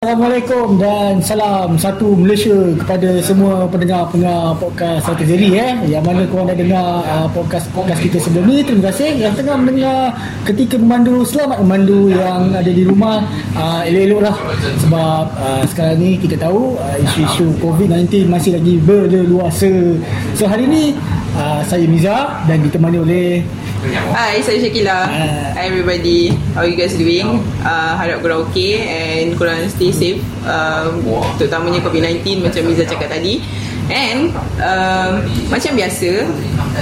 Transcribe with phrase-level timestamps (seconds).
[0.00, 5.76] Assalamualaikum dan salam satu Malaysia kepada semua pendengar-pendengar podcast satu seri eh.
[5.92, 8.64] Yang mana korang dah dengar uh, podcast-podcast kita sebelum ni.
[8.64, 9.20] Terima kasih.
[9.20, 10.16] Yang tengah mendengar
[10.48, 14.36] ketika memandu selamat memandu yang ada di rumah uh, elok-elok lah.
[14.80, 20.00] Sebab uh, sekarang ni kita tahu uh, isu-isu COVID-19 masih lagi berleluasa
[20.32, 20.96] so hari ni
[21.36, 23.44] uh, saya Miza dan ditemani oleh
[23.80, 25.08] Hi, saya Shakila.
[25.56, 26.36] Hi everybody.
[26.52, 27.40] How you guys doing?
[27.64, 30.20] Uh, harap korang okay and korang stay safe.
[30.44, 31.00] Um,
[31.40, 33.40] terutamanya COVID-19 macam Miza cakap tadi.
[33.88, 36.28] And um, macam biasa,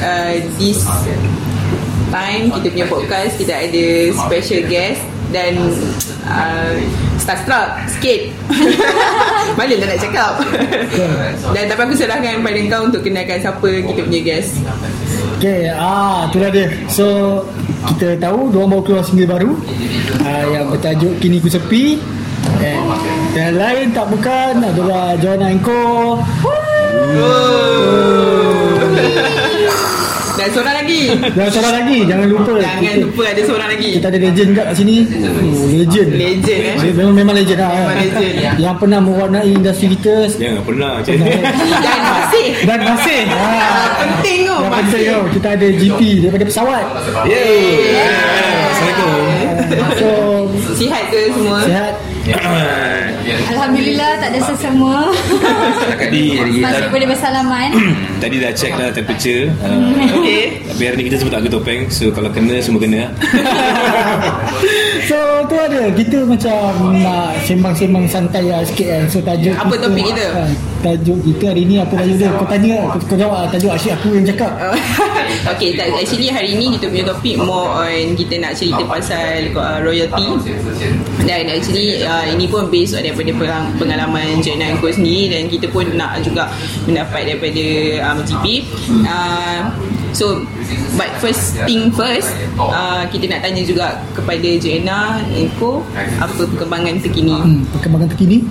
[0.03, 0.83] uh, this
[2.11, 3.87] time kita punya podcast kita ada
[4.19, 4.99] special guest
[5.31, 5.55] dan
[6.27, 6.75] uh,
[7.21, 8.33] starstruck sikit
[9.61, 10.33] Mana tak nak cakap
[11.53, 14.65] Dan tapi aku serahkan pada kau untuk kenalkan siapa kita punya guest
[15.39, 16.67] Okay, ah, itulah dia.
[16.91, 17.07] So,
[17.95, 19.55] kita tahu dua baru keluar single baru
[20.27, 22.03] ah, yang bertajuk Kini Ku Sepi.
[23.39, 26.19] Dan lain tak bukan adalah Joanna Enko.
[30.39, 32.55] Dan seorang lagi Dan seorang lagi, jangan lupa.
[32.63, 35.03] Jangan kita, lupa ada seorang lagi Kita ada legend kat sini.
[35.03, 36.09] Oh, legend.
[36.15, 37.71] Legend eh memang, memang legend lah.
[37.75, 38.35] Memang legend.
[38.57, 40.31] Yang pernah mewarnai industri kita.
[40.31, 43.21] Jangan pernah macam Dan masih Dan masih.
[43.29, 44.87] Ah, Penting tu yang masih.
[44.87, 46.85] penting tu, kita ada GP daripada pesawat.
[46.87, 49.11] Assalamualaikum
[49.99, 50.07] So,
[50.79, 51.99] Sihat ke semua sihat.
[53.49, 55.09] Alhamdulillah tak ada sesama.
[55.97, 56.25] Tadi
[56.61, 57.69] Masih boleh bersalaman.
[58.23, 59.49] Tadi dah check lah temperature.
[59.65, 60.61] Uh, Okay.
[60.67, 63.09] Tapi hari ni kita semua tak topeng So kalau kena semua kena.
[65.09, 65.17] So
[65.49, 65.89] tu ada.
[65.95, 66.61] Kita macam
[67.01, 69.03] nak sembang-sembang santai lah sikit kan.
[69.09, 70.27] So tajuk Apa topik kita?
[70.37, 70.43] ha,
[70.79, 72.29] Tajuk kita hari ni apa tajuk dia?
[72.31, 73.49] Kau tanya Kau, kau jawab lah.
[73.51, 74.53] tajuk asyik aku yang cakap.
[75.29, 79.77] Okay, tak, actually hari ni kita punya topik more on kita nak cerita pasal uh,
[79.85, 80.25] royalty.
[81.25, 85.67] Dan actually uh, ini pun based on daripada peng- pengalaman Jenna Enko sendiri dan kita
[85.67, 86.49] pun nak juga
[86.85, 87.65] mendapat daripada
[88.05, 88.65] um, GP
[89.03, 89.69] uh,
[90.11, 90.41] so
[90.95, 95.85] but first thing first uh, kita nak tanya juga kepada Jenna Enko
[96.19, 97.35] apa perkembangan terkini?
[97.35, 98.43] Hmm, Perkembangan terkini?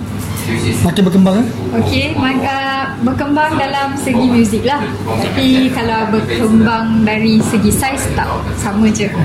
[0.80, 1.46] Makin berkembang eh?
[1.76, 2.56] Okey maka
[3.02, 4.82] berkembang dalam segi muzik lah.
[5.06, 8.26] Tapi kalau berkembang dari segi saiz tak
[8.58, 9.08] sama je.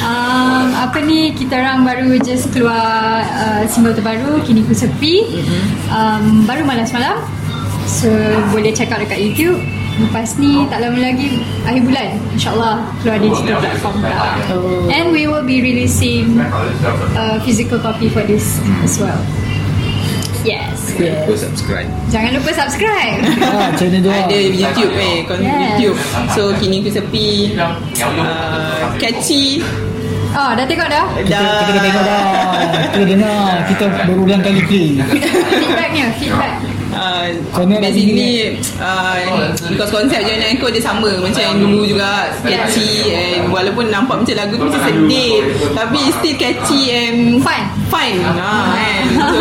[0.00, 5.44] Um, Apa ni kita orang baru just keluar uh, single terbaru Kini Ku Sepi.
[5.92, 6.88] Um, Baru malam.
[6.88, 7.20] Semalam
[7.84, 8.08] So
[8.48, 9.60] boleh check out dekat YouTube.
[10.00, 14.00] Lepas ni tak lama lagi Akhir bulan InsyaAllah Keluar digital platform
[14.88, 19.20] And we will be releasing uh, Physical copy for this as well
[20.40, 20.96] Yes.
[20.96, 21.84] Go subscribe.
[22.08, 23.20] Jangan lupa subscribe.
[23.20, 25.76] Ha, Channel dia ada YouTube eh kon Yes.
[25.76, 25.98] YouTube.
[26.32, 29.60] So kini ku sepi uh, catchy.
[30.30, 31.04] Oh dah tengok dah?
[31.18, 32.22] Kita, kita dah tengok dah.
[32.88, 33.54] Kita dengar.
[33.66, 34.88] Kita berulang kali play
[35.60, 36.54] Feedbacknya Feedback
[37.00, 42.28] Uh, Channel lagi basically uh, because konsep Joanna Enko dia sama macam yang dulu juga
[42.44, 47.62] catchy and walaupun nampak macam lagu tu macam sedih tapi still catchy and Fun.
[47.88, 49.02] fun ha, kan?
[49.16, 49.32] So,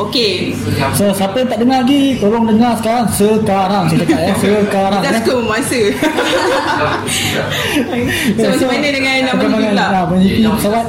[0.06, 0.54] okay.
[0.94, 3.10] So siapa yang tak dengar lagi Tolong dengar sekarang.
[3.10, 5.18] Sekarang saya cakap eh Sekarang kita eh.
[5.18, 5.80] suka masa.
[8.38, 9.82] So macam mana dengan nama ni Perkembangan, pula?
[9.82, 10.86] Ah, Abang Zipi pesawat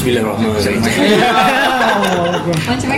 [0.00, 0.80] Bismillahirrahmanirrahim.
[0.80, 2.88] Macam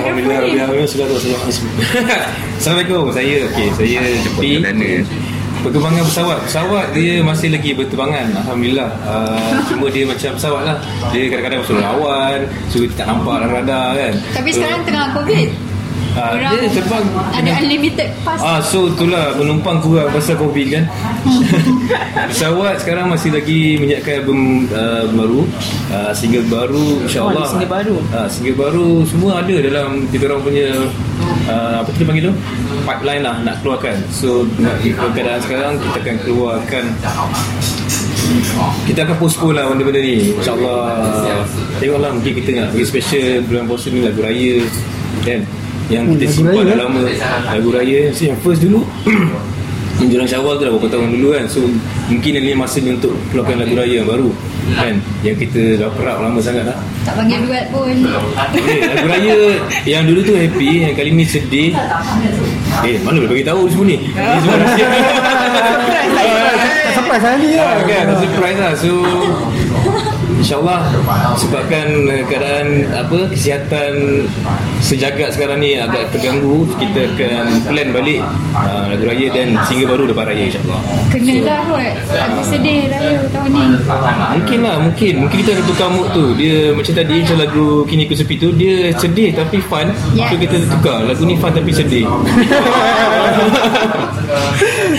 [2.62, 3.10] Assalamualaikum.
[3.10, 4.62] Saya okay, Saya Jepi
[5.66, 6.38] Perkembangan pesawat.
[6.46, 8.94] Pesawat dia masih lagi berterbangan Alhamdulillah.
[9.02, 10.78] Uh, Cuma dia macam pesawat lah.
[11.10, 12.38] Dia kadang-kadang masuk awan
[12.70, 14.14] So kita tak nampak dalam radar kan.
[14.38, 15.71] Tapi so, sekarang tengah covid
[16.16, 20.84] uh, Orang Dia terbang Ada unlimited pass Ah so itulah penumpang kurang pasal covid kan.
[22.30, 25.40] Pesawat sekarang masih lagi menyiapkan album uh, baru,
[25.92, 27.44] uh, single baru insya-Allah.
[27.44, 27.96] Oh, single baru?
[28.12, 30.68] Ah single baru semua ada dalam kita orang punya
[31.48, 32.34] uh, apa kita panggil tu?
[32.82, 33.96] pipeline lah nak keluarkan.
[34.10, 34.44] So
[35.14, 36.84] keadaan sekarang kita akan keluarkan
[38.88, 41.44] kita akan postpone lah benda-benda ni InsyaAllah
[41.76, 44.62] Tengoklah mungkin kita nak bagi special Bulan puasa ni lagu raya
[45.26, 45.44] Kan
[45.92, 47.00] Yang kita lagu simpan raya, dah lama
[47.52, 48.00] Lagu raya.
[48.10, 48.80] So yang first dulu
[50.00, 51.44] Menjelang syawal tu dah beberapa tahun dulu kan.
[51.46, 51.60] So
[52.08, 54.32] mungkin ini masanya untuk Keluarkan lagu raya yang baru
[54.72, 54.94] Kan.
[55.20, 57.92] Yang kita dah perap lama sangat dah Tak panggil duet pun.
[58.56, 59.36] Eh, lagu raya
[59.84, 61.74] yang dulu tu happy, yang kali ni sedih.
[62.86, 63.98] Eh, mana boleh bagi tahu semua ni?
[64.06, 64.86] Ni semua rahsia.
[66.94, 68.72] Surprise hari ni Ah, lah kan, surprise lah.
[68.78, 69.02] So
[70.42, 70.90] InsyaAllah
[71.38, 74.26] Sebabkan uh, keadaan Apa Kesihatan
[74.82, 76.66] Sejagat sekarang ni Agak terganggu.
[76.74, 78.20] Kita akan plan balik
[78.58, 80.80] uh, Lagu Raya dan Single baru Depan Raya insyaAllah.
[81.14, 83.64] Kena dah kot Aku sedih raya tahun ni.
[84.42, 85.14] Mungkin lah Mungkin.
[85.22, 86.34] Mungkin kita akan tukar mood tu.
[86.34, 89.86] Dia macam tadi Macam lagu Kini Ku Sepi tu Dia sedih tapi fun.
[90.18, 90.34] Yes.
[90.34, 91.06] So kita tukar.
[91.06, 92.04] Lagu ni fun tapi sedih.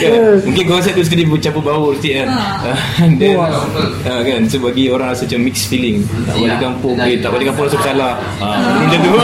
[0.04, 0.42] Kan?
[0.44, 2.28] Mungkin konsep tu sekali bercampur baur sikit kan?
[3.20, 4.42] Dan uh, kan?
[4.50, 6.06] So bagi orang rasa macam mixed feeling.
[6.30, 8.14] Tak balik kampung eh, Tak balik kampung rasa bersalah.
[8.38, 9.14] Uh, Macam tu.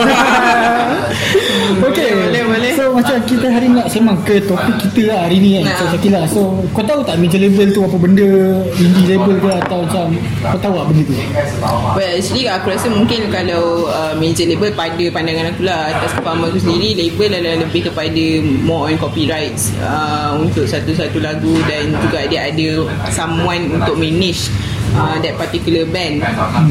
[1.70, 2.72] Okay Boleh, boleh.
[2.74, 5.84] So macam kita hari ni nak sembang ke topik kita lah hari ni kan So
[5.86, 5.90] Nah.
[5.94, 6.40] Syakila So
[6.74, 8.28] kau tahu tak major label tu apa benda?
[8.74, 10.06] Indie label ke atau macam
[10.42, 11.14] Kau tahu tak benda tu?
[11.94, 16.50] Well actually aku rasa mungkin kalau uh, major label pada pandangan aku lah atas kefahaman
[16.50, 18.24] aku sendiri label adalah lebih kepada
[18.66, 22.68] more on copyrights uh, untuk satu-satu lagu dan juga dia ada
[23.14, 24.50] someone untuk manage
[24.92, 26.22] uh, that particular band.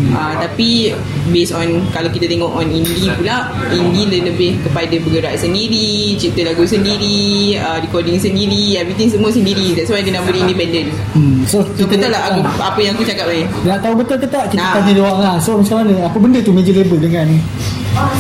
[0.10, 0.92] Uh, tapi
[1.28, 5.80] based on kalau kita tengok on indie pula indie dia lebih kepada bergerak sendiri
[6.16, 7.20] cipta lagu sendiri
[7.56, 9.74] uh, recording sendiri everything semua sendiri.
[9.74, 10.88] That's why dia nama dia independent.
[11.14, 11.44] Hmm.
[11.46, 14.46] So, so betul lah aku, apa yang aku cakap ni Nak tahu betul ke tak
[14.48, 14.74] Kita Nah.
[14.76, 15.36] tanya dia orang lah.
[15.40, 16.06] So macam mana?
[16.06, 17.28] Apa benda tu major label dengan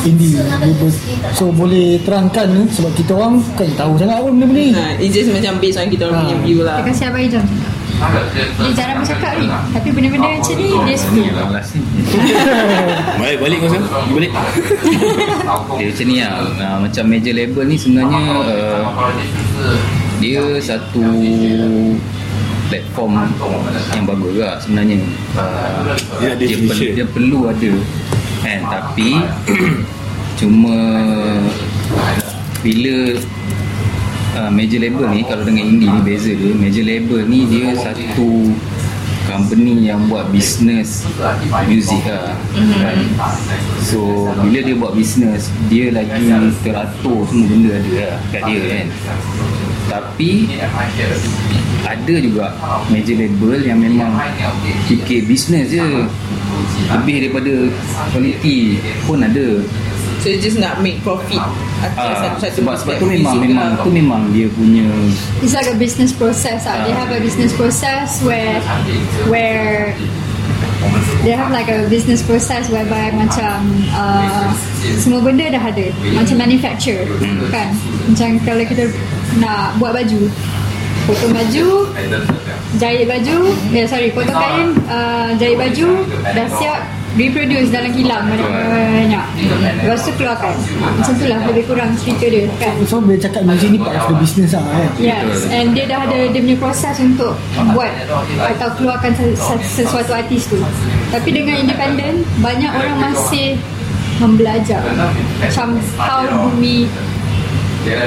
[0.01, 0.89] Indie label?
[1.31, 4.73] So boleh terangkan ni Sebab kita orang Kan tahu sangat pun benda-benda ni.
[4.73, 6.41] Ha, it's just macam based on kita orang punya Ah.
[6.41, 6.75] view lah.
[6.79, 7.45] Terima kasih Abang Ijam
[8.39, 9.47] Dia jarang bercakap ni.
[9.49, 11.11] Tapi benda-benda macam ni Dia suka.
[11.19, 11.23] Ni
[13.19, 14.31] Balik balik kau sekarang balik.
[15.75, 16.33] Dia macam ni lah.
[16.55, 18.81] Uh, Macam major label ni sebenarnya uh,
[20.23, 21.03] Dia satu
[22.69, 23.13] Platform
[23.97, 24.97] Yang bagus lah sebenarnya.
[25.35, 25.95] Uh,
[26.39, 27.71] Dia perlu, dia perlu ada.
[28.45, 28.59] Kan?
[28.71, 29.09] Tapi
[30.39, 30.77] Cuma
[32.63, 32.95] Bila
[34.39, 38.55] uh, Major label ni Kalau dengan indie ni beza dia Major label ni dia satu
[39.29, 41.05] Company yang buat business
[41.69, 42.33] Music lah.
[42.55, 42.97] Kan?
[43.85, 46.33] So bila dia buat bisnes Dia lagi
[46.65, 48.87] teratur semua benda ada lah kat dia kan.
[49.89, 50.29] Tapi
[51.79, 52.53] Ada juga
[52.89, 54.17] major label yang memang
[54.89, 55.81] Fikir bisnes je.
[56.89, 57.53] Lebih daripada
[58.09, 59.61] kualiti pun ada
[60.19, 61.39] So just nak make profit
[61.79, 63.83] atas Ah, satu-satu sebab sebab tu memang memang lah.
[63.83, 64.83] tu memang dia punya
[65.39, 66.83] It's like a business process lah.
[66.83, 68.59] They have a business process where
[69.31, 69.95] where
[71.23, 73.63] they have like a business process whereby macam
[73.95, 74.51] uh,
[74.99, 75.87] semua benda dah ada.
[76.11, 77.07] Macam manufacture
[77.47, 77.71] kan?
[78.11, 78.91] Macam kalau kita
[79.39, 80.27] nak buat baju
[81.07, 81.67] potong baju
[82.77, 83.37] jahit baju
[83.73, 86.81] eh sorry potong kain uh, jahit baju dah siap
[87.19, 89.25] reproduce dalam kilang banyak.
[89.81, 90.55] Lepas tu keluarkan.
[90.79, 92.73] Macam tu lah lebih kurang cerita dia kan?
[92.85, 94.87] So boleh cakap music ni part of the business lah kan?
[94.97, 97.35] Yes, and dia dah ada dia punya proses untuk
[97.69, 97.91] buat
[98.47, 100.55] atau keluarkan ses- ses- sesuatu artis tu.
[101.09, 103.59] Tapi dengan independent, banyak orang masih
[104.17, 104.83] membelajar
[105.39, 105.67] macam
[105.97, 106.87] how do we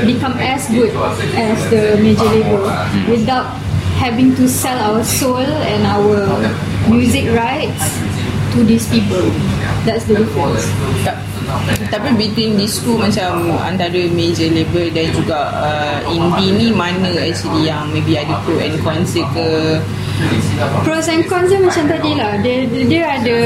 [0.05, 0.93] become as good
[1.35, 2.61] as the major label
[3.06, 3.56] without
[3.97, 6.29] having to sell our soul and our
[6.87, 8.02] music rights
[8.53, 9.25] to these people.
[9.85, 10.65] That's the difference.
[11.03, 11.21] Ta-
[11.91, 17.67] Tapi between these two macam antara major label dan juga uh, indie ni mana actually
[17.67, 19.47] yang maybe ada pro and cons ke
[20.82, 22.32] Pros and cons dia macam tadi lah.
[22.38, 23.37] Dia, dia, dia ada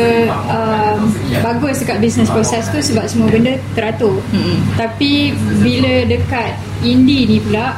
[0.46, 0.98] um,
[1.38, 4.20] Bagus dekat business process tu Sebab semua benda teratur.
[4.30, 4.56] Mm-mm.
[4.74, 7.72] Tapi bila dekat indie ni pula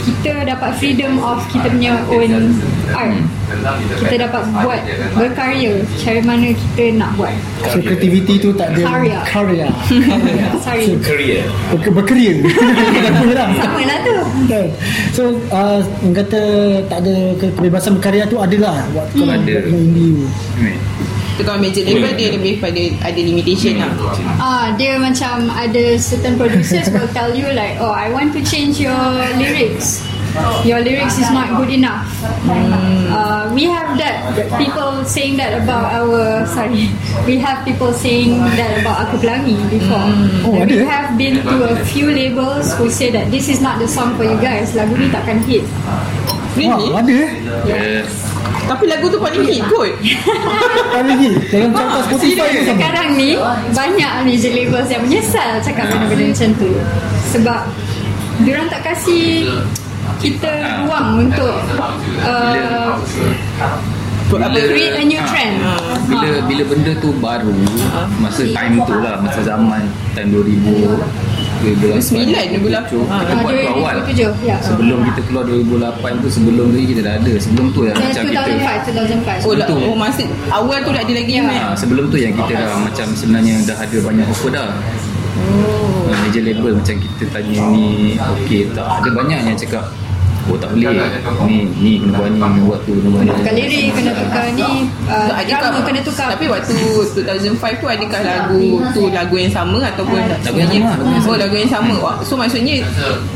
[0.00, 2.54] Kita dapat freedom of kita punya own
[2.88, 3.18] art.
[3.98, 4.80] Kita dapat buat
[5.14, 7.34] berkarya Cara mana kita nak buat.
[7.66, 9.18] So creativity tu tak ada Karya.
[9.24, 9.66] Karya.
[9.88, 10.46] Karya.
[10.60, 10.86] Sorry.
[11.00, 12.32] Career Ber- Berkeria
[13.10, 13.48] Apa lah.
[13.56, 14.16] Sama lah tu?
[15.10, 16.40] So uh, Yang kata
[16.86, 19.38] Tak ada ke- kebebasan berkarya tu adalah Buat kalau Ada.
[19.46, 20.26] buat dengan indie tu
[21.38, 23.94] So kalau major label dia lebih pada ada limitation lah
[24.42, 28.82] Ah, dia macam ada certain producers will tell you like, oh, I want to change
[28.82, 28.98] your
[29.38, 30.02] lyrics.
[30.66, 32.10] Your lyrics is not good enough.
[33.06, 36.90] Uh, we have that people saying that about our sorry.
[37.30, 40.10] We have people saying that about Aku Pelangi before.
[40.42, 43.86] Oh, we have been to a few labels who say that this is not the
[43.86, 44.74] song for you guys.
[44.74, 45.62] Lagu ni takkan hit.
[46.58, 46.88] Really?
[46.90, 47.30] Wah ada eh?
[47.70, 48.02] Uh,
[48.68, 49.90] Tapi lagu tu paling hit kot
[50.90, 53.30] Ada lagi Dalam carta Spotify tu Sekarang ni
[53.70, 56.70] banyak major labels yang menyesal cakap benda-benda macam tu.
[57.30, 57.60] Sebab
[58.42, 59.46] diorang tak kasih
[60.18, 60.50] kita
[60.82, 61.54] ruang untuk
[62.26, 62.98] uh,
[64.28, 65.62] create a new trend.
[66.10, 67.54] bila bila benda tu baru
[68.18, 73.02] masa time tu lah masa zaman time 2000 2009, 2008.
[73.06, 74.56] Ah, Waktu awal 2007, ya.
[74.58, 78.40] Sebelum kita keluar 2008 tu Sebelum tu kita dah ada Sebelum tu yang macam kita
[78.44, 79.42] 2005, 2005.
[79.42, 79.78] Oh, Betul.
[79.84, 81.42] oh masa awal tu dah ada lagi Ya.
[81.42, 81.58] kan?
[81.62, 84.68] Ah, sebelum tu yang kita dah macam sebenarnya dah ada banyak offer dah.
[85.38, 86.08] Oh.
[86.08, 87.84] Major label macam kita tanya ni
[88.38, 88.82] okey tak.
[88.82, 89.84] Ada banyak yang cakap
[90.46, 91.08] oh tak boleh.
[91.44, 93.30] Ni ni kena buat ni, kena buat tu, kena buat ni.
[93.34, 94.70] Tukar lirik, kena tukar ni.
[95.08, 96.26] Uh, adakah drama kena tukar.
[96.32, 96.74] Tapi waktu
[97.26, 98.64] 2005 tu adakah lagu
[98.94, 101.28] tu lagu yang sama ataupun Lagu yang sama, lagu yang sama.
[101.28, 101.96] Oh lagu yang sama.
[102.24, 102.84] So maksudnya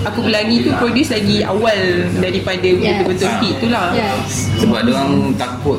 [0.07, 1.79] aku Pelangi tu produce lagi awal
[2.23, 3.05] daripada Yes.
[3.05, 3.91] betul-betul hit tu lah.
[3.93, 4.49] Yes.
[4.63, 5.79] Sebab dia orang takut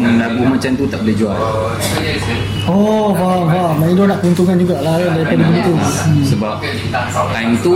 [0.00, 1.36] lagu macam tu tak boleh jual.
[2.66, 3.74] Oh, faham, faham.
[3.94, 5.74] Dia nak keuntungan jugalah kan daripada benda tu.
[6.26, 6.54] Sebab
[7.32, 7.74] time tu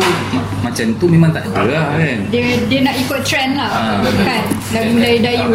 [0.70, 2.18] macam tu memang tak ada lah kan.
[2.30, 3.70] Dia dia nak ikut trend lah.
[3.70, 3.98] Ah.
[4.06, 4.42] Kan?
[4.70, 5.46] Lagu Melayu Dayu.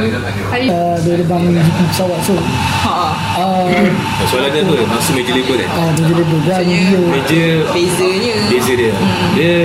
[0.51, 2.36] Hari Uh, dia ada bang GP pesawat so
[2.86, 2.91] Ha.
[3.39, 3.69] uh,
[4.27, 4.75] Soalan dia apa?
[4.86, 5.69] Maksud major label kan?
[5.72, 8.36] uh, dia label dan dia Major Bezanya.
[8.50, 8.91] Beza dia
[9.34, 9.55] Dia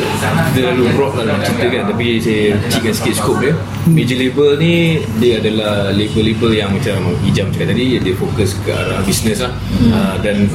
[0.00, 3.52] Kita terlalu broad lah nak cerita kan Tapi saya kecilkan sikit skop dia
[3.88, 4.74] Major label ni
[5.18, 9.52] Dia adalah label-label yang macam Ijam cakap tadi Dia fokus ke arah bisnes lah
[9.92, 10.48] uh, Dan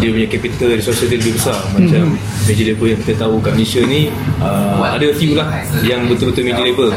[0.00, 3.80] Dia punya capital resources dia lebih besar Macam Major label yang kita tahu kat Malaysia
[3.84, 3.91] ni
[4.40, 5.48] uh, Ada few lah
[5.84, 6.88] Yang betul-betul major label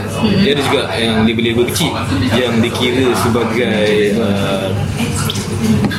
[0.43, 1.91] Dia ada juga yang label-label kecil
[2.35, 3.85] Yang dikira sebagai
[4.19, 4.67] uh,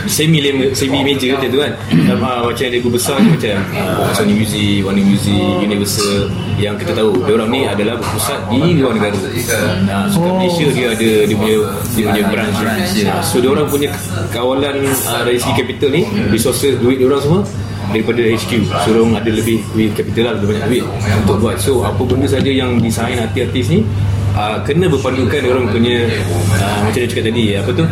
[0.06, 0.38] semi
[0.72, 1.72] semi major macam tu kan.
[1.92, 7.26] Uh, macam lagu besar ni macam uh, Sony Music, Warner Music, Universal yang kita tahu.
[7.26, 9.18] Dia orang ni adalah berpusat di luar negara.
[9.18, 11.56] Uh, so Malaysia dia ada dia punya
[11.94, 12.58] dia punya branch,
[13.26, 13.90] so dia orang punya
[14.30, 17.42] kawalan uh, dari segi capital ni resources duit dia orang semua
[17.92, 20.84] daripada HQ so orang ada lebih duit capital lah lebih banyak duit
[21.22, 21.56] untuk buat.
[21.60, 23.80] So apa benda saja yang design artis-artis ni
[24.34, 26.06] uh, kena berpandukan dia orang punya
[26.60, 27.86] uh, macam dia cakap tadi apa tu?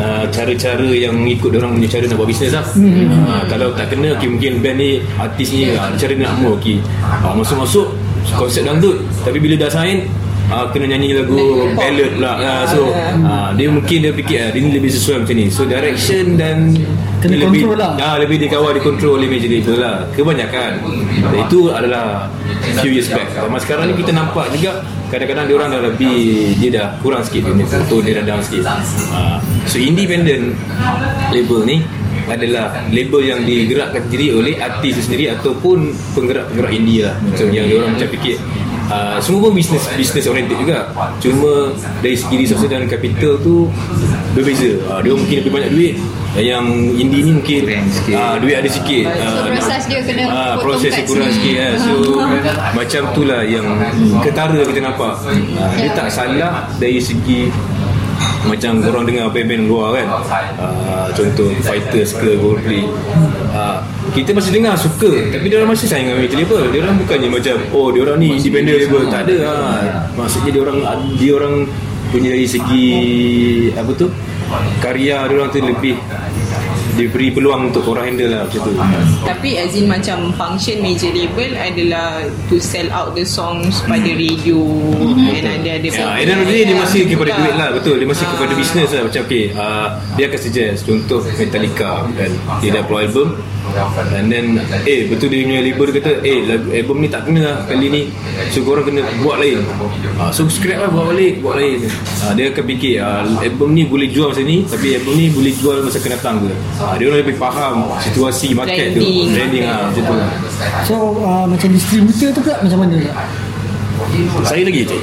[0.00, 2.64] Uh, cara-cara yang mengikut orang punya cara nak buat bisnes lah.
[2.72, 6.80] Uh, kalau tak kena okay, mungkin band ni artis ni uh, cara nak mau okay.
[7.04, 7.92] uh, masuk-masuk
[8.32, 8.96] konsep dangdut.
[9.22, 10.08] Tapi bila dah sign
[10.50, 12.90] uh, kena nyanyi lagu ballad lah uh, so
[13.24, 15.46] uh, dia mungkin dia fikir uh, dia ni lebih sesuai macam ni.
[15.48, 16.74] So direction dan
[17.20, 17.92] Kena lebih, control lah.
[18.00, 19.96] Ah, lebih dikawal dikontrol oleh major label lah.
[20.16, 20.72] Kebanyakan.
[21.20, 22.32] Dan itu adalah
[22.80, 23.28] few years back.
[23.36, 24.80] Zaman sekarang ni kita nampak juga
[25.12, 26.16] kadang-kadang dia orang dah lebih
[26.56, 27.66] dia dah kurang sikit dia punya
[28.00, 28.64] dia dah down sikit.
[29.12, 29.36] Ah,
[29.68, 30.56] so independent
[31.28, 31.84] label ni
[32.30, 37.20] adalah label yang digerakkan sendiri oleh artis sendiri ataupun penggerak-penggerak indie lah.
[37.20, 38.36] Macam yang dia orang macam fikir
[38.90, 40.90] Uh, semua pun business business oriented juga.
[41.22, 41.70] Cuma
[42.02, 43.70] dari segi resources dan capital tu
[44.34, 44.82] berbeza.
[44.90, 45.94] Uh, dia mungkin lebih banyak duit.
[46.30, 47.62] Yang indie ni mungkin
[48.14, 49.04] uh, duit ada sikit.
[49.10, 51.72] So, proses dia kena potong proses dia kurang sikit kan.
[51.78, 51.94] so
[52.78, 53.66] macam tu lah yang
[54.22, 55.14] ketara kita nampak.
[55.58, 57.50] Ah, dia tak salah dari segi
[58.46, 60.06] macam korang dengar band-band luar kan.
[60.58, 62.82] Uh, contoh Fighters ke Coldplay.
[63.54, 63.78] Uh,
[64.10, 65.10] kita masih dengar suka.
[65.30, 68.16] Tapi dia orang masih sayang dengan major label dia orang bukannya macam oh dia orang
[68.18, 69.54] ni independent label tak ada ha.
[70.14, 70.78] maksudnya dia orang
[71.16, 71.54] dia orang
[72.10, 72.88] punya dari segi
[73.72, 74.06] apa tu
[74.82, 75.94] karya dia orang tu lebih
[76.90, 78.72] diberi peluang untuk orang handle lah macam tu.
[79.22, 84.58] Tapi as in macam function major label adalah to sell out the songs pada radio
[85.16, 87.68] and ada ada Ya, at the end of the day dia masih kepada duit lah
[87.72, 87.94] betul.
[87.96, 88.30] Dia masih Ah.
[88.36, 89.02] kepada bisnes lah.
[89.06, 89.86] Macam okay uh,
[90.18, 93.28] dia akan suggest contoh Metallica kan dia dah keluar album
[94.16, 97.56] and then eh betul dia punya label kata eh lagu, album ni tak kena lah.
[97.66, 98.02] Kali ni
[98.50, 99.62] so korang kena buat lain.
[100.18, 101.86] Uh, so scrap lah buat balik buat lain.
[102.26, 105.52] Uh, dia akan fikir uh, album ni boleh jual macam ni tapi album ni boleh
[105.54, 106.50] jual masa akan datang ke.
[106.80, 109.26] Uh, dia orang lebih faham situasi market Branding.
[109.26, 109.32] tu.
[109.34, 109.64] Branding.
[109.66, 110.16] Lah macam tu.
[110.84, 112.98] So uh, macam distributor tu pula macam mana?
[114.48, 115.00] Saya lagi cik.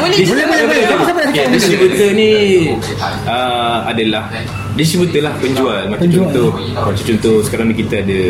[0.00, 0.82] Boleh, boleh, boleh, boleh.
[0.88, 1.52] Siapa siapa nak okay, cakap?
[1.52, 2.30] Distributor ni
[3.28, 4.24] uh, adalah
[4.76, 5.88] Distributor lah penjual.
[5.88, 6.28] Macam Penjual.
[6.28, 8.20] contoh Macam contoh sekarang ni kita ada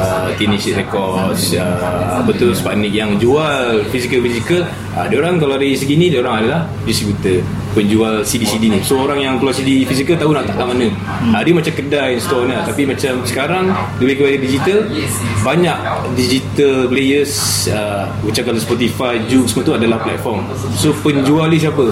[0.00, 4.64] uh, Teenage Records uh, Betul Sputnik yang jual Physical-physical
[4.96, 7.44] uh, Dia orang kalau dari segi ni Dia orang adalah distributor
[7.76, 8.80] Penjual CD-CD ni.
[8.80, 10.88] So orang yang keluar CD physical Tahu nak tak kat mana.
[11.36, 12.64] Uh, Dia macam kedai store ni lah.
[12.64, 13.64] Tapi macam sekarang
[14.00, 14.78] Lebih kepada digital.
[15.44, 15.78] Banyak
[16.16, 17.32] digital players
[17.68, 20.48] uh, Macam kalau Spotify Juke semua tu adalah platform.
[20.72, 21.84] So penjual ni siapa?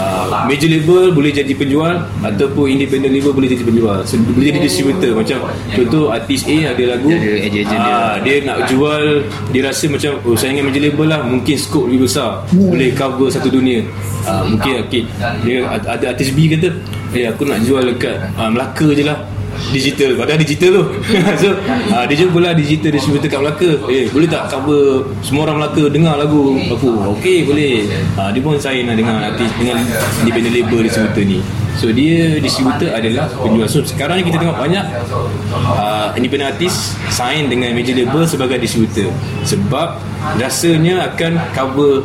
[0.00, 4.08] Uh, major label boleh jadi penjual Ataupun independent label boleh jadi penjual.
[4.08, 5.12] So boleh jadi distributor.
[5.12, 7.92] Macam contoh artis A ada lagu Dia agent-agent dia.
[7.92, 9.20] Ah, dia nak jual
[9.52, 12.40] Dia rasa macam Oh saya dengan major label lah Mungkin scope lebih besar.
[12.56, 13.84] Boleh cover satu dunia.
[14.24, 15.04] Uh, Mungkin okay,
[15.42, 16.70] dia ada artis B kata
[17.14, 19.18] Eh aku nak jual dekat uh, Melaka je lah.
[19.72, 20.84] Digital padahal digital tu.
[21.40, 23.70] So uh, dia jumpa lah digital distributor kat Melaka.
[23.88, 25.88] Eh boleh tak cover semua orang Melaka?
[25.88, 26.60] Dengar lagu.
[26.76, 27.88] Aku okey boleh.
[28.18, 29.80] Uh, dia pun sign lah dengan artis dengan
[30.20, 31.38] independent label distributor ni.
[31.76, 33.68] So dia distributor adalah penjual.
[33.68, 34.84] So sekarang ni kita tengok banyak
[35.52, 39.12] uh, Independent artist Sign dengan major label sebagai distributor.
[39.44, 40.00] Sebab
[40.34, 42.02] Rasanya akan cover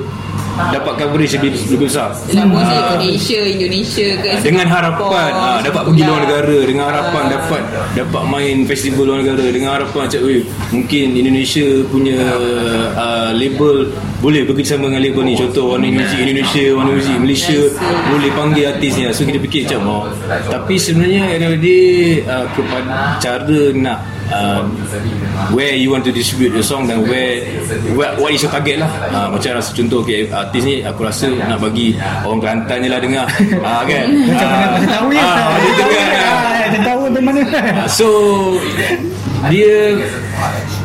[0.69, 2.13] Dapat coverage lebih, lebih besar.
[2.29, 5.31] Dalam musik Indonesia Indonesia ke dengan Singapore, harapan.
[5.33, 7.61] Ah, dapat pergi luar negara dengan harapan dapat
[7.97, 10.37] dapat main festival luar negara dengan harapan macam "Oi,
[10.69, 12.19] mungkin Indonesia punya
[12.95, 13.89] uh, label
[14.21, 15.33] boleh bekerjasama dengan label ni.
[15.33, 17.59] Contoh Warna Music Indonesia Warna Music Malaysia
[18.11, 20.03] boleh panggil artis ni so kita fikir macam oh.
[20.47, 21.89] tapi sebenarnya end of the day
[22.27, 23.99] uh, kepada cara nak
[24.31, 24.63] uh,
[25.51, 27.43] where you want to distribute your song dan where,
[27.93, 31.29] where what is your target lah uh, macam rasa contoh okay, artis ni aku rasa
[31.35, 33.25] nak bagi orang Kelantan je lah dengar
[33.61, 36.39] uh, kan Macam mana Ah, macam tahu ya ah, Macam dia tahu dengar.
[36.61, 37.41] Macam tahu dari mana
[37.85, 38.07] So
[39.49, 39.97] dia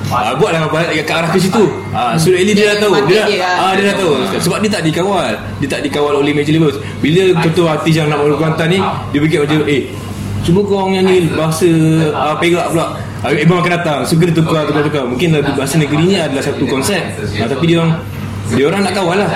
[0.08, 1.68] ah, buatlah balik ke arah ke situ.
[1.92, 3.04] Ah, so Eli dia dah tahu.
[3.04, 4.12] Dia, Dia dah, ah, dia dah tahu.
[4.40, 5.36] Sebab dia tak dikawal.
[5.60, 6.80] Dia tak dikawal oleh major labels.
[7.04, 8.78] Bila contoh artis yang nak masuk Kelantan ni,
[9.12, 9.82] dia fikir macam eh
[10.46, 11.66] Cuba kau orang nyanyi bahasa
[12.14, 12.94] uh, Perak pula uh,
[13.26, 15.04] Abang akan datang So kita tukar, tukar, tukar.
[15.06, 17.02] Mungkin lagu bahasa negeri ni adalah satu konsep.
[17.18, 17.92] Uh, Tapi dia orang
[18.46, 19.28] Dia orang nak kawal lah.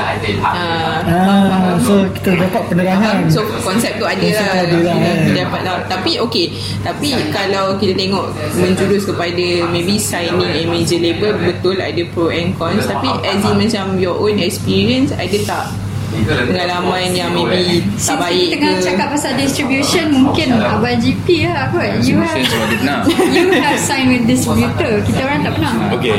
[0.46, 3.26] Ah, ah, So kita dapat penerangan.
[3.26, 4.62] So konsep tu ada Konsep lah.
[4.62, 5.36] ada lah, Kita eh.
[5.42, 5.76] dapat lah.
[5.90, 6.46] Tapi okay.
[6.86, 12.54] Tapi kalau kita tengok Menjurus kepada Maybe signing a major label Betul ada pro and
[12.54, 12.86] cons.
[12.86, 18.46] Tapi as in macam Your own experience Ada tak Pengalaman yang maybe Tak Since baik
[18.50, 18.86] kita tengah ke?
[18.90, 21.86] cakap pasal distribution Mungkin Abang GP lah kot.
[22.02, 22.44] You Distribution
[22.82, 24.92] have You have signed with distributor.
[25.06, 25.72] Kita orang tak pernah.
[25.98, 26.14] Okay.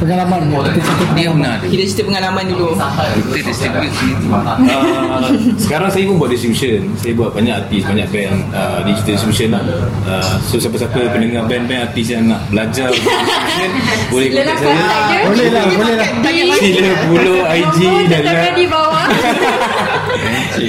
[0.00, 0.40] Pengalaman.
[0.48, 1.36] Kita cerita Dia pengalaman.
[1.36, 2.68] pernah Kita cerita pengalaman dulu.
[3.32, 5.30] Kita uh,
[5.64, 6.80] sekarang saya pun buat distribution.
[6.96, 9.62] Saya buat banyak artis banyak band uh, digital distribution lah.
[10.06, 13.70] Uh, so siapa-siapa pendengar band-band artis yang nak belajar distribution
[14.12, 14.82] boleh contact lah saya.
[15.26, 16.08] Boleh lah, boleh lah.
[16.56, 18.95] sila follow IG Nombor dan di bawah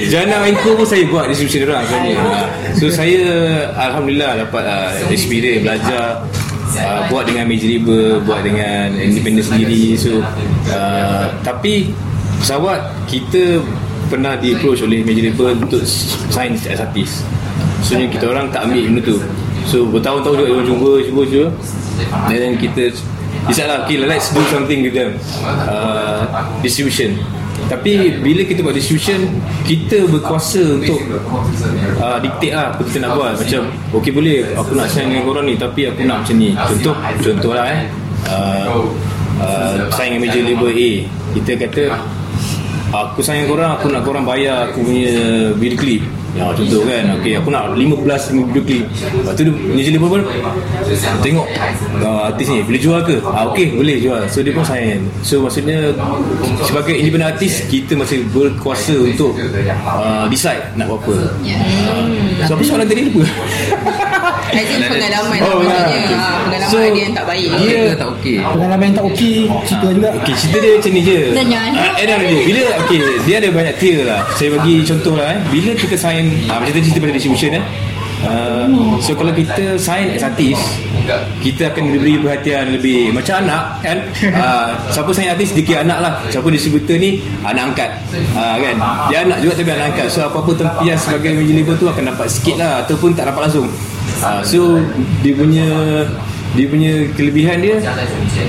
[0.08, 2.16] Jana Enko pun saya buat distribution orang sebenarnya.
[2.20, 3.20] Uh, so saya
[3.76, 6.22] Alhamdulillah dapat uh, experience belajar
[6.80, 9.96] uh, buat dengan major label buat dengan independent sendiri.
[9.96, 10.20] So
[10.72, 11.92] uh, tapi
[12.40, 13.64] pesawat kita
[14.08, 15.84] pernah di approach oleh major label untuk
[16.32, 17.24] sign as artist.
[17.84, 19.16] So kita orang tak ambil benda tu.
[19.68, 21.46] So bertahun-tahun juga dia cuba cuba cuba.
[22.30, 22.94] Then kita
[23.48, 25.16] decide lah okay let's do something with them.
[25.44, 26.24] Uh,
[26.60, 27.16] distribution
[27.66, 29.26] tapi bila kita buat distribution
[29.66, 31.02] kita berkuasa untuk
[31.98, 33.32] uh, dictate lah apa kita nak buat.
[33.36, 33.62] Macam
[33.92, 36.54] okay boleh aku nak sign dengan korang ni tapi aku nak macam ni.
[36.54, 37.82] Contoh contoh lah eh.
[38.28, 38.88] Uh,
[39.42, 40.90] uh, sign dengan major label A.
[41.36, 41.82] Kita kata
[42.94, 45.12] aku dengan korang aku nak korang bayar aku punya
[45.58, 46.02] video clip
[46.36, 47.04] ya contoh kan.
[47.20, 50.22] Okay, aku nak 15 video clip lepas tu major label pun
[51.24, 51.46] tengok
[52.04, 53.16] uh, artis ni boleh jual ke?
[53.24, 54.22] Ah, okay boleh jual.
[54.28, 55.08] So dia pun sign.
[55.24, 55.94] So maksudnya
[56.66, 59.38] sebagai independent artis kita masih berkuasa untuk
[59.86, 61.14] uh, decide nak buat apa.
[61.46, 62.04] Uh,
[62.44, 63.08] so apa soalan tadi?
[63.08, 63.24] Lupa
[64.48, 65.38] As in pengalaman.
[65.44, 66.02] Oh, Maksudnya.
[66.08, 66.18] lah.
[66.18, 67.48] ah, Pengalaman So, ada yang tak baik.
[67.58, 68.36] dia- Kita tak okey.
[68.40, 70.08] Pengalaman yang tak okey Cerita juga.
[70.18, 71.18] Okay, cerita dia macam ni je.
[71.32, 74.20] Dan jangan Ah, day, bila okay, dia ada banyak tier lah.
[74.34, 75.40] Saya bagi contoh lah eh.
[75.48, 77.64] Bila kita sign, ah, macam tadi cerita pasal distribution eh.
[78.18, 78.66] Uh,
[78.98, 80.58] so kalau kita sign as artis
[81.38, 83.98] kita akan diberi perhatian lebih macam anak kan?
[84.34, 86.12] Uh, siapa sign artis dia kira anak lah.
[86.26, 87.90] Siapa distributor ni anak angkat.
[88.34, 88.74] Uh, kan?
[89.06, 90.06] Dia anak juga tapi anak angkat.
[90.10, 93.70] So apa-apa tempias sebagai label tu akan dapat sikit lah ataupun tak dapat langsung
[94.22, 94.78] uh, so
[95.22, 95.66] dia punya
[96.56, 97.76] dia punya kelebihan dia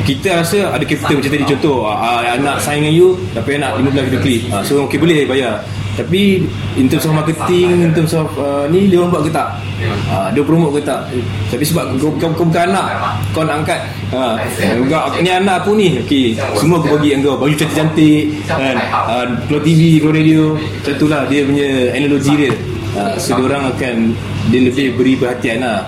[0.07, 4.07] kita rasa ada capital macam tadi contoh uh, anak sign dengan you tapi anak 15
[4.07, 5.63] video clip uh, so okay boleh bayar.
[5.99, 6.47] Tapi
[6.79, 9.59] in terms of marketing in terms of uh, ni dia orang buat ke tak?
[10.07, 11.11] Uh, dia promote ke tak?
[11.51, 12.87] Tapi sebab kau, kau, kau bukan anak
[13.35, 13.83] kau nak angkat.
[14.15, 14.39] Uh,
[14.87, 17.35] kau, ni anak aku ni okay, semua aku bagi kau.
[17.35, 18.79] Baju cantik-cantik kan?
[18.95, 22.51] Uh, keluar TV keluar radio macam tu lah dia punya analogi dia
[22.97, 23.95] uh, so dia orang akan
[24.49, 25.85] dia lebih beri perhatian lah.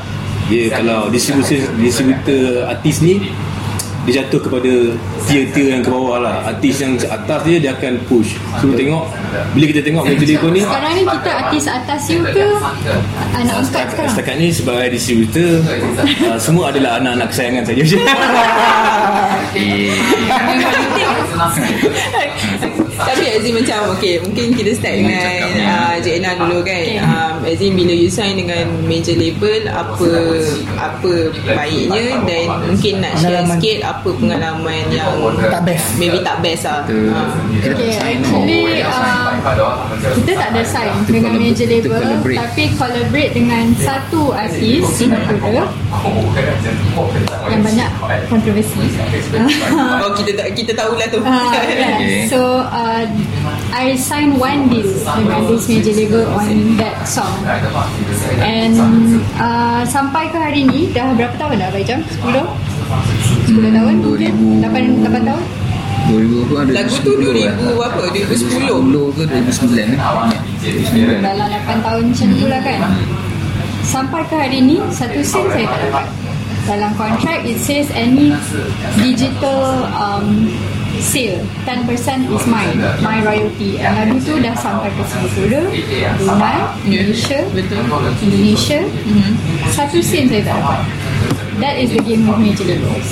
[0.51, 3.31] Dia kalau distributor distributor artis ni
[4.01, 4.71] dia jatuh kepada
[5.29, 6.41] tier-tier yang ke bawah lah.
[6.47, 8.33] Artis yang atas dia dia akan push.
[8.57, 9.05] So tengok
[9.55, 12.43] bila kita tengok major label ni Sekarang ni kita artis atas you ke
[13.31, 14.11] Anak angkat sekarang?
[14.11, 15.63] setakat ni sebagai distributor
[16.27, 17.81] uh, semua adalah anak-anak kesayangan saja
[19.51, 19.91] Eh,
[23.01, 26.75] Tapi Azim macam Okay mungkin kita start Dengan uh, Cik Ena dulu kan.
[26.75, 26.99] Okay.
[27.41, 30.07] Um, Azim bila you sign dengan major label Apa
[30.77, 31.11] Apa
[31.49, 33.57] baiknya Dan mungkin nak share Pengalaman.
[33.57, 35.11] sikit Apa pengalaman yang
[35.43, 35.85] Tak best.
[35.97, 37.33] Maybe tak best lah Kita, Ah.
[37.51, 39.29] kita Okay, tak sign actually uh,
[40.11, 42.37] kita tak ada sign dengan collab- major label collaborate.
[42.37, 45.65] tapi collaborate dengan satu artis Singapura
[47.47, 47.89] yang banyak
[48.27, 48.81] kontroversi.
[50.01, 51.95] Oh kita tak kita tahulah tu Uh, yeah.
[52.01, 52.25] Okay.
[52.27, 53.03] So uh,
[53.71, 57.30] I signed one deal dengan this major label on that song
[58.41, 58.75] and
[59.37, 61.99] uh, sampai ke hari ni dah berapa tahun dah Abang Jam?
[62.03, 63.51] 10?
[63.51, 63.93] 10 tahun?
[64.03, 64.63] 2000.
[64.63, 65.43] 8, 8 tahun?
[66.09, 67.99] 2000 tu ada Lagu tu 2000 berapa?
[68.09, 69.99] 2010 2010 ke 2009 eh?
[70.65, 72.79] 2009 dalam 8 tahun macam tu lah kan
[73.81, 76.05] sampai ke hari ni satu sen saya tak dapat
[76.69, 78.31] dalam kontrak it says any
[79.01, 80.47] digital um,
[81.01, 81.41] sale.
[81.65, 83.81] 10% is mine my royalty.
[83.81, 85.61] And lagu tu dah sampai ke Singapura
[86.21, 87.81] Brunei Malaysia Betul
[88.21, 88.79] Indonesia
[89.73, 90.79] satu sen saya tak dapat.
[91.61, 93.05] That is the game of major labels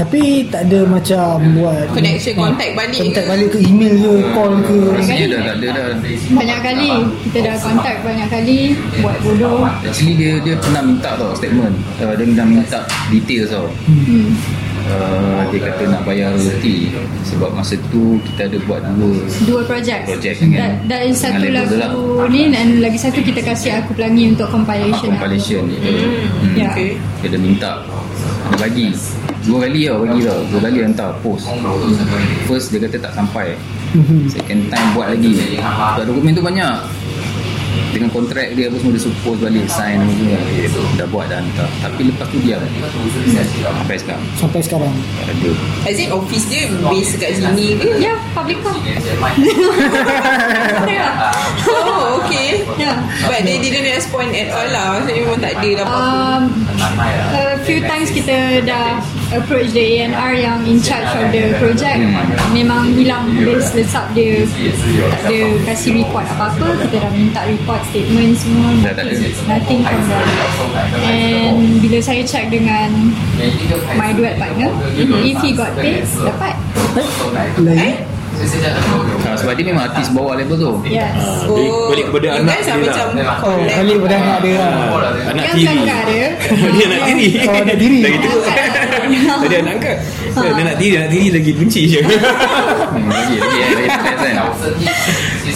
[0.00, 3.58] Tapi tak ada macam buat Connection, contact balik Contact balik ke?
[3.60, 4.12] Email ke?
[4.32, 4.78] Call ke?
[4.96, 5.86] Rasanya dah tak ada dah.
[6.32, 6.90] Banyak kali.
[7.28, 8.60] Kita dah contact banyak kali.
[9.04, 9.68] Buat bodoh.
[9.84, 11.76] Actually dia dia pernah minta tau statement.
[12.00, 12.78] Uh, Dia pernah minta
[13.12, 13.68] details tau.
[13.84, 14.32] Hmm.
[14.90, 16.90] Uh, Dia kata nak bayar royalty
[17.24, 19.14] Sebab masa tu kita ada buat dua
[19.46, 19.60] dua
[20.36, 21.76] dengan- that, that is dengan satu lagu
[22.18, 22.26] lah.
[22.26, 25.10] ni dan lagi satu kita kasih aku pelangi untuk compilation.
[25.12, 25.76] compilation aku.
[25.76, 26.54] itu hmm.
[26.58, 26.70] Ya.
[26.70, 26.90] Okay.
[27.22, 27.72] Dia minta
[28.50, 28.90] Dia bagi
[29.40, 31.48] Dua kali tau bagi tau Dua kali hantar post
[32.44, 33.56] First dia kata tak sampai
[33.90, 34.30] Mhm.
[34.30, 36.74] Second time buat lagi Sebab dokumen tu banyak
[37.90, 40.38] dengan kontrak dia apa semua dia suppose balik sign apa semua
[40.96, 42.60] dah buat dah hantar tapi lepas tu diam
[43.60, 45.50] sampai sekarang Sampai sekarang ada
[45.84, 47.88] Azim office dia base kat sini ke?
[47.98, 48.78] Ya, public call.
[50.90, 51.06] ya.
[51.68, 52.96] Oh okay Ya.
[53.26, 56.42] But they didn't respond at all lah Maksudnya memang tak ada lah Um,
[56.80, 59.04] a few times kita dah
[59.36, 62.00] approach the A&R yang in charge of the project.
[62.50, 64.42] Memang hilang base lesap dia.
[64.48, 66.66] Tak ada kasih report apa-apa.
[66.88, 68.68] Kita dah minta report statement semua.
[69.46, 70.26] Nothing from them.
[71.04, 73.12] And bila saya check dengan
[73.94, 76.54] my duet partner if he got paid dapat.
[77.60, 80.70] Lagi ha, sebab dia memang artis bawah label tu.
[80.86, 81.12] Yes.
[81.44, 82.78] Balik- balik kepada you anak dia lah.
[82.80, 83.68] macam Oh collab.
[83.70, 84.72] kali pada anak dia lah.
[85.30, 85.76] Anak tiri
[86.10, 86.26] dia.
[86.50, 87.98] Anak tiri Oh, anak tiri.
[88.00, 88.30] Lagi tu.
[89.20, 89.96] Tadi anak angkat
[90.30, 92.00] Dia anak tiri Anak tiri lagi benci je.
[92.00, 94.36] Hmm, lagi lagi eh, kan.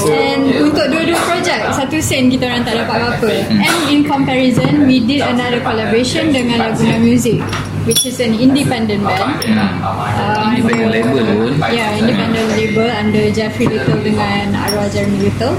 [0.05, 3.31] And untuk dua-dua projek Satu sen kita orang tak dapat apa-apa.
[3.49, 7.41] And in comparison We did another collaboration Dengan Laguna Music
[7.85, 11.53] Which is an independent band uh, Independent under- label pun.
[11.69, 15.53] Yeah, independent label Under Jeffrey Little dengan Arwah Jeremy Little.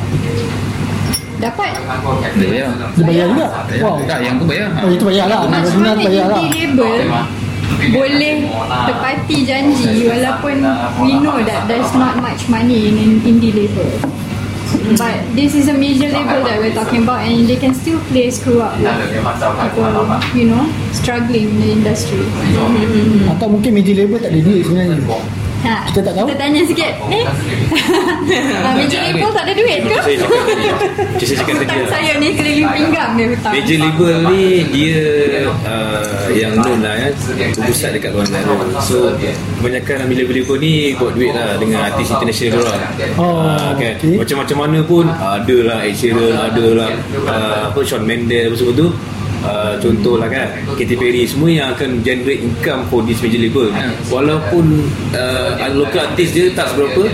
[1.37, 1.69] Dapat?
[2.33, 2.67] Dia bayar.
[2.97, 3.47] Dia bayar juga?
[3.77, 4.01] Wow.
[4.09, 4.73] tak yang tu bayar.
[4.81, 6.93] Oh itu bayar lah Maksudnya bayar lah indie label
[7.65, 8.45] boleh
[8.85, 10.61] tepati janji walaupun
[11.01, 13.85] we know that there's not much money in indie label
[14.93, 18.29] but this is a major label that we're talking about and they can still play
[18.29, 19.89] screw up with people
[20.37, 22.21] you know struggling in the industry.
[23.33, 25.01] Atau mungkin major label tak ada duit sebenarnya
[25.61, 26.25] ha, Kita tak tahu.
[26.27, 26.93] kita tanya sikit.
[27.07, 27.25] Eh?
[28.55, 29.95] Ha, major label tak ada duit ke?
[29.95, 31.87] Saya cakap tadi Macam saya cakap tadi lah.
[31.87, 34.99] saya ni keliling pinggang dia hutang Major label ni dia
[35.63, 37.09] uh, yang known lah ya
[37.57, 39.13] pusat dekat luar negara so
[39.55, 42.81] kebanyakan ambil label-label ni buat duit lah dengan artis international orang
[43.15, 43.95] Oh, Ah, kan?
[43.95, 44.15] okay.
[44.15, 46.89] macam-macam mana pun ada lah Ed Sheeran ada lah
[47.23, 48.87] uh, apa Shawn Mendes apa semua tu
[49.45, 53.69] Uh, contoh lah kan Katy Perry semua yang akan generate income for this major label.
[54.09, 54.65] Walaupun
[55.13, 57.05] uh, local artist dia tak seberapa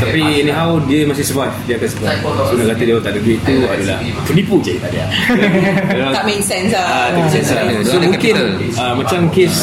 [0.00, 1.52] tapi anyhow dia masih survive.
[1.68, 2.20] Dia akan survive.
[2.24, 4.56] So nak kata dia tak ada duit tu adalah penipu.
[4.64, 5.04] Je tak ada.
[6.18, 6.86] Tak make sense lah.
[6.88, 7.70] Ah, tak macam sana.
[7.70, 8.34] Dia So mungkin
[8.80, 9.54] ah, macam kes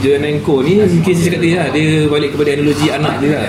[0.00, 3.44] Jonenko ni mungkin saya cakap tadi lah dia balik kepada analogi anak dia lah.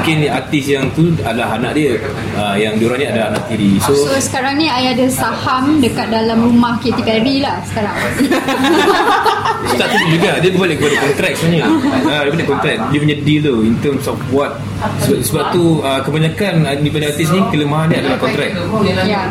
[0.00, 1.92] Mungkin artis yang tu adalah anak dia.
[2.38, 3.76] Ah, yang diorang ni ada anak tiri.
[3.82, 7.94] So So sekarang ni I ada saham dekat dalam rumah Katy Perry lah sekarang.
[9.76, 11.64] tak tu juga dia balik kepada kontrak sebenarnya.
[12.06, 14.56] Ah, dia balik kontrak dia punya deal tu in terms of what
[15.04, 18.50] sebab, sebab tu ah, kebanyakan independent artis ni kelemahan dia adalah kontrak.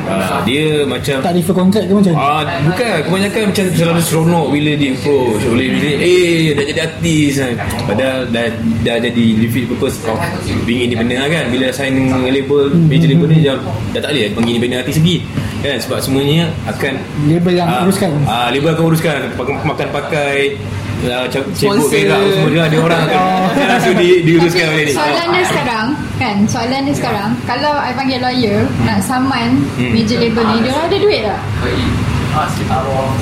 [0.05, 4.71] Ah, dia macam Tak refer kontrak ke macam Ah, bukan kebanyakan macam selalu seronok bila
[4.77, 7.53] dia approach boleh bila eh dah jadi artis kan.
[7.85, 8.45] Padahal dah
[8.85, 10.17] dah jadi defeat purpose of
[10.65, 13.57] being independent lah kan bila sign label major label ni dah,
[13.93, 15.17] dah tak boleh panggil independent artis lagi
[15.65, 16.93] kan sebab semuanya akan
[17.25, 18.11] Label yang ah, uruskan.
[18.23, 19.19] ah, label akan uruskan
[19.65, 20.55] makan pakai
[21.03, 23.19] uh, cebok berak semua dia ada orang akan
[23.55, 23.67] Oh.
[23.67, 28.19] langsung di, diuruskan oleh ni Soalan dia sekarang kan Soalan dia sekarang Kalau I panggil
[28.19, 29.91] lawyer Nak saman Hmm.
[29.91, 31.39] Major label ni Dia orang ada duit tak?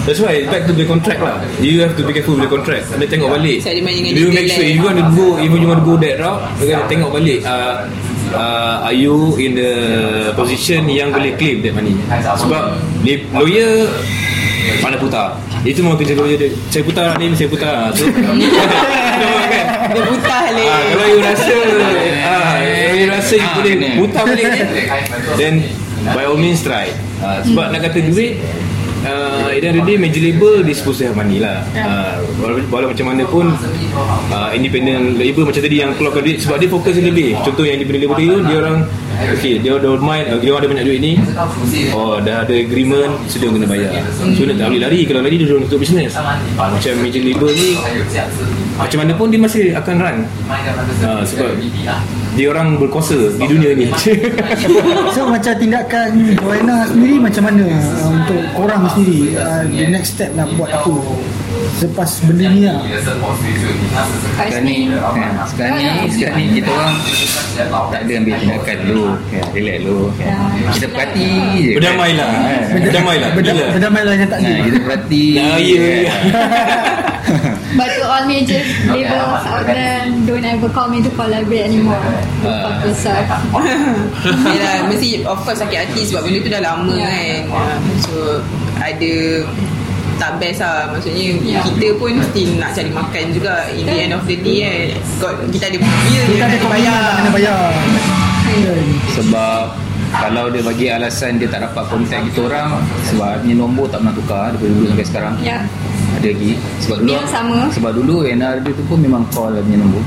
[0.06, 1.38] That's why back to the contract lah.
[1.62, 2.90] You have to be careful with the contract.
[2.90, 3.62] Kena tengok balik.
[3.62, 6.18] Main dengan You make sure you want to go if you want to go that
[6.18, 7.40] route, you kena tengok balik.
[7.46, 7.86] Uh,
[8.34, 9.72] uh, are you in the
[10.34, 11.96] position yang boleh claim that money?
[12.12, 12.78] Sebab
[13.32, 13.88] lawyer
[14.82, 15.40] mana putar.
[15.64, 16.50] Itu memang kerja lawyer dia.
[16.68, 17.92] Saya putar ni, saya putar.
[17.96, 18.36] So, kan?
[19.94, 20.64] Dia buta le.
[20.66, 21.56] Ah, kalau you rasa
[22.24, 23.90] ah, kalau you rasa you Ah, boleh kena.
[24.00, 24.44] putar ni
[25.38, 25.54] then
[26.12, 28.40] by all means try Ah, sebab nak kata duit
[29.04, 31.60] Uh, at the end of the day major label supposed to have money lah.
[31.76, 33.52] Uh, walau, walau macam mana pun
[34.32, 38.08] uh, independent label macam tadi yang keluarkan duit sebab dia fokus lebih contoh yang independent
[38.08, 38.78] label tu dia orang
[39.36, 41.14] okay dia don't mind uh, dia orang ada banyak duit ni
[41.92, 43.92] oh dah ada agreement so dia kena bayar.
[44.16, 46.16] So dia tak boleh lari kalau lari dia orang tutup business.
[46.16, 47.70] Uh, macam major label ni
[48.80, 50.18] macam mana pun dia masih akan run.
[51.04, 51.60] Uh, sebab
[52.34, 53.88] dia orang berkuasa di dunia ni
[55.16, 60.34] So macam tindakan Joanna sendiri macam mana uh, untuk korang sendiri uh, the next step
[60.34, 60.94] nak buat apa
[61.78, 62.82] selepas benda ni lah
[64.34, 66.96] Kat Sekarang ni sini kan, Sekarang ni Sekarang ni kita orang
[67.54, 70.28] Tak ada ambil tindakan dulu kan, Relax dulu kan.
[70.74, 72.82] Kita perhati je berdamailah kan.
[72.82, 73.68] berdamailah Berdam- Gila.
[73.78, 75.46] Berdamailah yang tak ada kita perhati ya,
[76.02, 76.14] ya.
[77.74, 81.98] But to all major labels out there Don't ever call me to collaborate anymore
[82.40, 83.26] Go fuck yourself
[84.46, 87.10] Yelah, mesti of course sakit hati sebab benda tu dah lama Ya.
[87.10, 87.42] kan.
[87.50, 88.14] Ah, So
[88.76, 89.14] ada
[90.16, 91.60] tak best lah Maksudnya Ya.
[91.64, 94.88] kita pun still nak cari makan juga In the end of the day kan
[95.20, 97.62] God, Kita ada bill kita ada bayar komitmen kena bayar?
[99.12, 99.64] Sebab
[100.14, 104.14] kalau dia bagi alasan dia tak dapat kontak kita orang sebab ni nombor tak pernah
[104.14, 105.34] tukar daripada dulu sampai sekarang.
[105.42, 105.58] Ya
[106.14, 106.52] Ada lagi.
[106.84, 107.58] Sebab dulu Email sama.
[107.74, 110.04] Sebab dulu NR dia tu pun memang call lah punya nombor.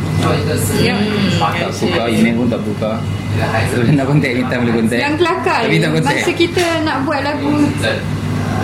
[0.79, 0.95] Ya
[1.41, 2.97] Tak tukar email pun tak tukar.
[3.37, 4.99] Kalau nak kontak anytime boleh kontak.
[4.99, 6.15] Yang kelakar Tapi tak kontak.
[6.17, 7.53] Masa kita nak buat lagu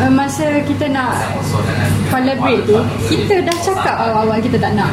[0.00, 1.12] uh, Masa kita nak
[2.08, 2.80] Collaborate tu
[3.12, 4.88] Kita dah cakap awal-awal kita tak nak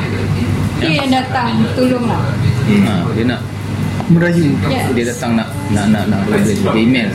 [0.83, 2.21] Dia yang datang Tolonglah
[2.69, 3.41] Hmm, ha, dia nak
[4.13, 7.09] merayu Yes dia datang nak nak nak nak collaborate dia email.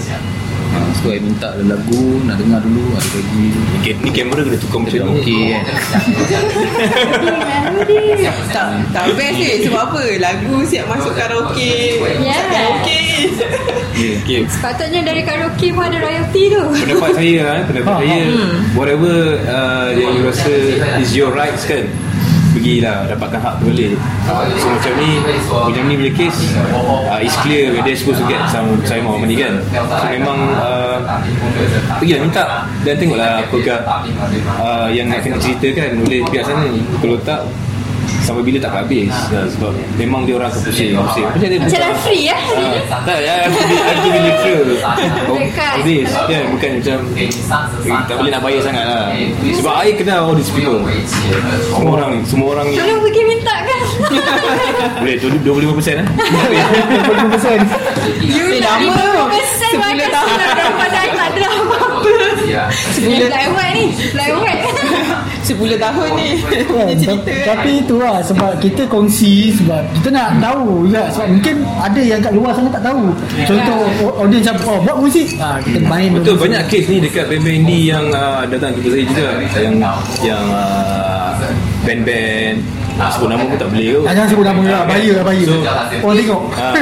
[0.74, 3.46] Ha, so I minta ada lagu nak dengar dulu ada lagi.
[3.78, 5.62] Ni, ni kamera kena tukar macam ni okey kan.
[8.50, 12.42] Tak, tak best eh Sebab apa Lagu siap masuk karaoke Yeah.
[12.48, 13.00] Karaoke
[13.94, 14.18] Yeah.
[14.18, 14.42] okay.
[14.50, 18.56] Sepatutnya dari karaoke pun ada royalty tu pendapat saya eh, pendapat saya Hmm.
[18.74, 20.50] whatever uh, yang you rasa
[20.98, 21.87] is your rights kan
[22.54, 23.98] pergilah dapatkan hak tu balik
[24.56, 25.10] so macam ni
[25.50, 26.40] macam ni punya case
[27.10, 29.58] uh, it's clear they're supposed to get some some more money kan?
[29.72, 30.98] So memang uh,
[31.98, 32.44] pergilah minta.
[32.84, 33.78] Dan tengoklah apakah
[34.60, 36.68] uh, yang nak kena ceritakan oleh pihak sana
[37.00, 37.40] kalau tak
[38.22, 39.11] sampai bila tak habis?
[39.33, 41.27] Uh, sebab memang dia orang akan pusing pusing.
[41.27, 42.38] Macam dia Macam dah free ya.
[42.38, 43.35] Ah, tak ya.
[45.35, 45.74] Dekat.
[45.81, 47.31] of this kan bukan macam eh,
[48.09, 49.05] tak boleh nak bayar sangat lah.
[49.40, 50.83] Sebab I kenal all these people.
[51.68, 52.77] Semua orang ni semua orang ni.
[52.79, 53.81] Tolong pergi minta kan
[55.00, 56.07] boleh tu 25% eh?
[58.24, 59.31] You Eh, nak lama.
[59.35, 60.29] 50% makan 10 tahun.
[60.31, 62.14] surat Berapa dah tak ada apa-apa
[63.35, 63.87] and white ni
[65.44, 66.29] 10 tahun ni.
[66.70, 66.96] Kan,
[67.44, 71.11] tapi tu lah sebab kita kongsi sebab kita nak tahu juga.
[71.12, 73.12] Sebab mungkin ada yang kat luar sana tak tahu.
[73.44, 73.81] Contoh
[74.22, 75.29] audience macam oh buat muzik.
[75.42, 79.05] Ah, kita main Betul banyak kes ni dekat band-band indie yang uh, datang jumpa saya
[79.05, 79.29] juga.
[79.61, 79.74] Yang
[80.24, 81.29] yang uh,
[81.85, 82.57] band-band
[82.94, 84.02] nak sebut nama pun tak boleh tu.
[84.07, 85.44] Ah, jangan sebut nama lah bahaya lah bahaya.
[85.44, 85.64] So-
[86.00, 86.42] orang tengok.
[86.54, 86.72] Ah,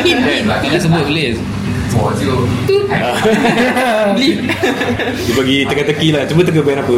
[0.66, 1.28] Jangan sebut boleh.
[4.16, 6.22] dia bagi teka-teki lah.
[6.26, 6.96] Cuba teka band apa?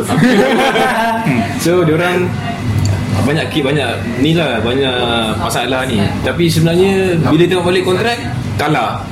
[1.65, 2.29] So diorang
[3.23, 4.95] banyak kit banyak ni lah banyak
[5.39, 6.01] masalah ni.
[6.25, 8.19] Tapi sebenarnya bila tengok balik kontrak
[8.57, 9.05] kalah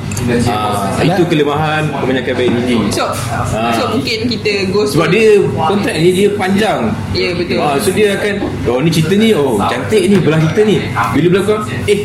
[0.46, 3.72] Ah, itu kelemahan kebanyakan band indie So, Ah.
[3.72, 6.92] so mungkin kita go sebab dia kontrak ni dia panjang.
[7.10, 7.56] Ya, betul.
[7.56, 8.34] ah, so dia akan
[8.66, 10.76] oh ni cerita ni oh cantik ni belah cerita ni.
[11.16, 12.00] Bila belakang eh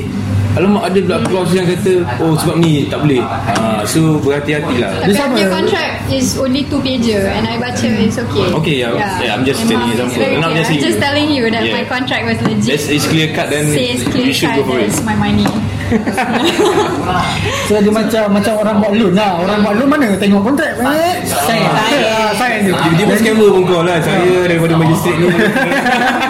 [0.55, 5.11] Alamak ada pula clause yang kata Oh sebab ni tak boleh ah, So berhati-hatilah Tapi
[5.11, 5.35] Dia sama.
[5.35, 8.47] your contract is only two pager and I baca it's okay.
[8.55, 8.95] Okay, yeah.
[9.19, 10.15] Yeah, I'm just telling you example.
[10.15, 10.55] it's clear.
[10.55, 11.75] just I'm just telling you that Yeah.
[11.75, 12.71] my contract was legit.
[12.71, 14.87] That's it's clear cut then Says clear you should cut go for it.
[14.87, 15.43] that's my money.
[17.69, 21.15] so dia macam macam orang buat loan lah orang buat loan mana tengok kontrak eh
[21.25, 25.29] sign Ah, sign dia Dia, dia pun scammer pun kau lah Saya daripada magistrate ni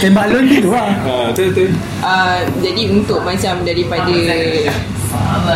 [0.00, 1.68] Tembak lon gitu lah Ah, betul betul.
[2.00, 4.08] uh, Jadi untuk macam daripada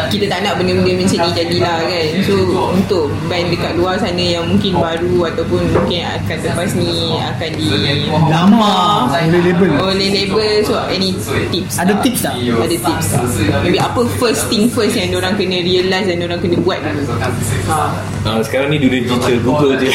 [0.09, 2.35] kita tak nak benda-benda macam ni jadilah kan So
[2.71, 7.67] untuk band dekat luar sana yang mungkin baru Ataupun mungkin akan lepas ni akan di
[8.09, 8.75] Lama
[9.11, 11.17] Oleh label Oleh label So any
[11.51, 12.35] tips Ada tips tak?
[12.39, 13.23] Ada tips tak?
[13.63, 17.03] Maybe apa first thing first yang orang kena realise dan orang kena buat dulu
[17.69, 17.91] ha.
[18.25, 19.93] Ah, sekarang ni dunia digital Google je.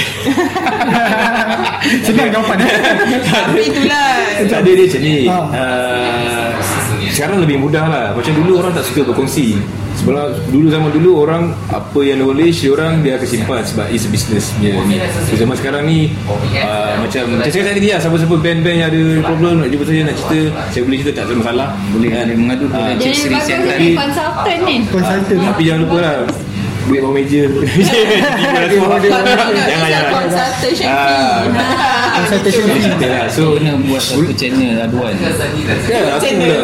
[2.06, 2.78] Senang jawapan eh
[3.26, 4.10] Tapi itulah
[4.46, 5.18] tak ada dia macam ni.
[7.20, 8.06] Ah, sekarang lebih mudah lah.
[8.16, 9.60] Macam dulu orang tak suka berkongsi.
[10.00, 14.08] Sebelum dulu zaman dulu orang apa yang knowledge dia orang dia akan simpan sebab it's
[14.08, 14.96] a business dia ni.
[15.28, 19.60] So, zaman sekarang ni uh, macam macam saya tadi lah siapa-siapa band-band yang ada problem
[19.60, 20.40] nak jumpa saya nak cerita
[20.72, 21.68] saya boleh cerita tak ada masalah.
[21.92, 24.76] Boleh boleh mengadu kepada Jadi Cik Sri bagus jadi consultant ni.
[24.88, 26.16] Consultant tapi jangan lupa lah
[26.90, 27.46] duit bawah meja.
[28.58, 28.66] Lah
[29.70, 30.12] jangan jangan.
[30.18, 31.30] Consultation fee.
[32.18, 33.26] Consultation fee lah.
[33.30, 35.30] so Kena buat satu channel aduan ya,
[36.18, 36.58] aku pula.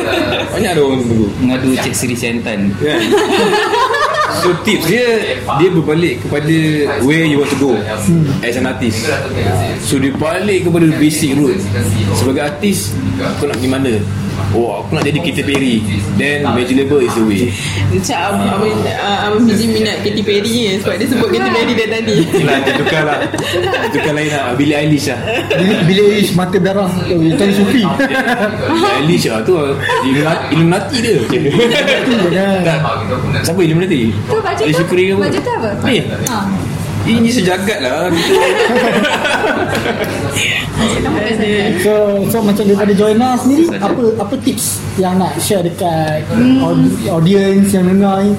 [0.52, 1.28] Banyak ada orang tunggu.
[1.40, 3.00] Mengadu Cik Sri Siantan Kan?
[4.36, 5.06] So tips dia
[5.62, 6.56] Dia berbalik kepada
[7.08, 7.72] Where you want to go
[8.44, 9.08] As an artist.
[9.86, 11.60] So dia balik kepada basic root.
[12.18, 12.94] Sebagai artist
[13.40, 13.94] Kau nak pergi mana
[14.52, 15.76] Oh aku nak jadi Katy Perry.
[16.16, 17.52] Then major label is the way.
[17.90, 21.74] Macam Abang Abang uh, Abang Fizi minat Katy Perry ni Sebab dia sebut Katy Perry
[21.74, 22.16] dari tadi.
[22.22, 23.18] Itulah dia tukar lah.
[23.86, 24.44] Dia tukar lain lah.
[24.56, 25.20] Billie Eilish lah.
[25.52, 27.84] Bila- Bila Ish mata darah tu Tanya Sufi.
[27.84, 29.54] Billie Eilish lah tu.
[30.04, 31.18] Illuminati, Illuminati dia.
[32.66, 32.80] Tak.
[33.44, 34.12] Siapa Illuminati?
[34.12, 34.80] Tu Ali tu?
[34.80, 35.26] Syukri ke apa?
[35.30, 35.70] Tu apa?
[37.06, 37.22] Ni.
[37.22, 38.10] Ini sejagat lah
[41.86, 41.94] So
[42.28, 46.26] so macam daripada Joanna sendiri apa apa tips yang nak share dekat
[46.60, 48.34] aud- audience yang dengar ni?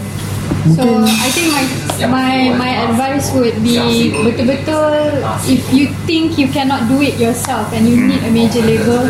[0.74, 1.64] So Mungkin I think my
[2.06, 3.78] my my advice would be
[4.12, 9.06] betul-betul if you think you cannot do it yourself and you need a major label,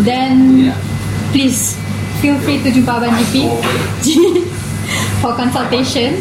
[0.00, 0.68] then
[1.30, 1.76] please
[2.20, 3.44] feel free to jumpa Abang GP
[5.20, 6.20] for consultation.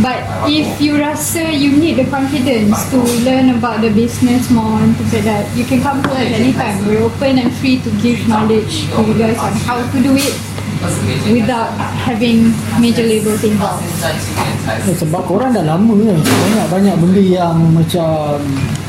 [0.00, 4.96] But if you rasa you need the confidence to learn about the business more and
[4.96, 6.80] things like that, you can come to us anytime.
[6.88, 10.32] We're open and free to give knowledge to you guys on how to do it
[11.28, 11.70] without
[12.08, 12.50] having
[12.80, 13.84] major labels involved.
[14.66, 18.38] eh, sebab korang dah lama kan banyak-banyak benda yang macam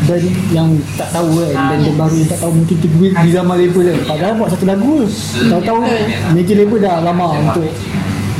[0.05, 3.81] band yang tak tahu kan band baru yang tak tahu mungkin tiba di zaman label
[3.89, 4.93] kan padahal buat satu lagu
[5.49, 5.81] tahu-tahu
[6.33, 7.69] major label dah lama untuk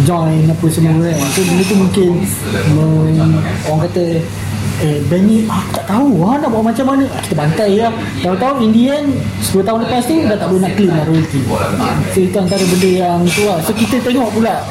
[0.02, 1.18] join apa semua kan?
[1.38, 2.12] So benda tu mungkin
[2.74, 3.30] men,
[3.70, 4.04] orang kata
[4.82, 7.06] eh band ni ah, aku tak tahu ah, nak buat macam mana?
[7.06, 7.94] Ah, kita bantai lah
[8.26, 9.08] tahu-tahu in the end
[9.40, 11.42] 10 tahun lepas tu dah tak boleh nak claim lah royalty.
[12.12, 13.58] So itu antara benda yang tu lah.
[13.62, 14.66] So kita tengok pula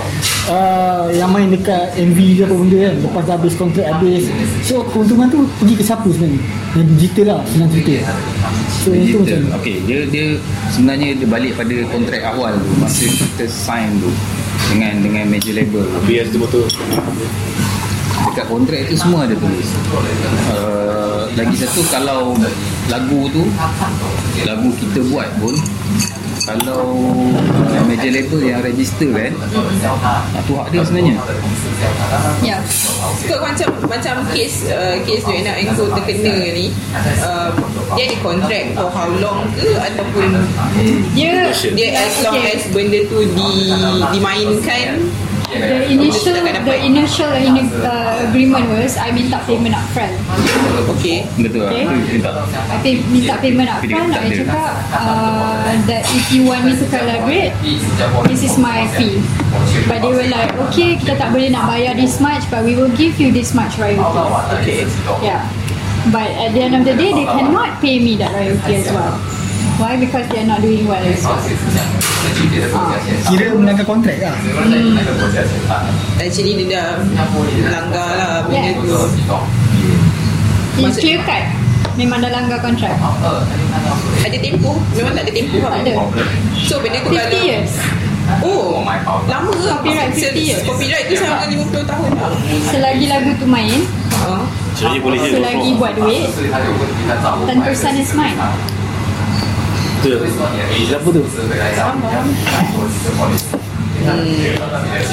[0.51, 2.95] uh, yang main dekat MV ke apa benda kan?
[2.99, 4.23] Lepas dah habis kontrak habis.
[4.67, 6.41] So keuntungan tu pergi ke siapa sebenarnya?
[6.75, 7.95] Yang digital lah senang cerita.
[8.83, 9.59] So itu macam Digital.
[9.63, 10.27] Okay, dia dia
[10.75, 14.11] sebenarnya dia balik pada kontrak awal tu masa kita sign tu
[14.73, 15.85] dengan dengan major label.
[16.09, 16.65] Biar tu betul
[18.33, 19.69] Dekat kontrak tu semua ada tulis.
[20.49, 22.33] Uh, lagi satu kalau
[22.89, 23.45] lagu tu
[24.49, 25.55] lagu kita buat pun
[26.43, 26.97] kalau
[27.37, 29.33] uh, major label yang register kan
[30.49, 31.15] tu hak dia sebenarnya
[32.43, 32.61] Yeah.
[33.03, 36.71] Kau macam macam kes uh, kes tu nak engkau terkena ni
[37.23, 37.51] uh,
[37.99, 40.31] dia ada kontrak for how long ke ataupun
[41.13, 43.43] Dia dia as long as benda tu di
[44.15, 45.11] dimainkan
[45.53, 46.33] The initial
[46.65, 50.17] the initial uh, agreement was I minta payment upfront.
[50.97, 51.85] okay betul Okay.
[51.85, 52.01] okay.
[52.01, 52.31] tu minta
[52.73, 54.11] I pay, minta payment upfront.
[54.17, 57.53] I cakap uh, that if you want me to collaborate,
[58.29, 59.21] this is my fee.
[59.85, 62.93] But they were like, okay, kita tak boleh nak bayar this much, but we will
[62.97, 64.01] give you this much royalty.
[64.57, 64.89] okay
[65.21, 65.45] Yeah.
[66.11, 69.15] But at the end of the day, they cannot pay me that royalty as well.
[69.77, 69.97] Why?
[69.97, 71.41] Because they are not doing well as well.
[73.25, 74.35] kira melanggar kontrak lah
[76.17, 77.03] actually dia dah
[77.69, 78.79] langgar lah benda Yeah.
[78.79, 79.39] tu
[80.81, 81.45] It's clear cut.
[81.95, 82.95] Memang dah langgar kontrak.
[84.17, 85.93] ada tempoh memang tak ada tempoh Tak ada.
[86.57, 87.73] so benda tu 50 kalau years.
[88.41, 88.81] oh
[89.27, 90.63] lama ke Copyright 50 years.
[90.63, 92.31] copyright tu sama 50 tahun lah
[92.65, 93.83] Selagi lagu tu main,
[94.23, 94.47] uh.
[94.73, 97.51] Jadi boleh selagi buat duit, 10%
[97.99, 98.39] is mine.
[100.03, 100.19] Betul.
[100.83, 101.23] Siapa tu?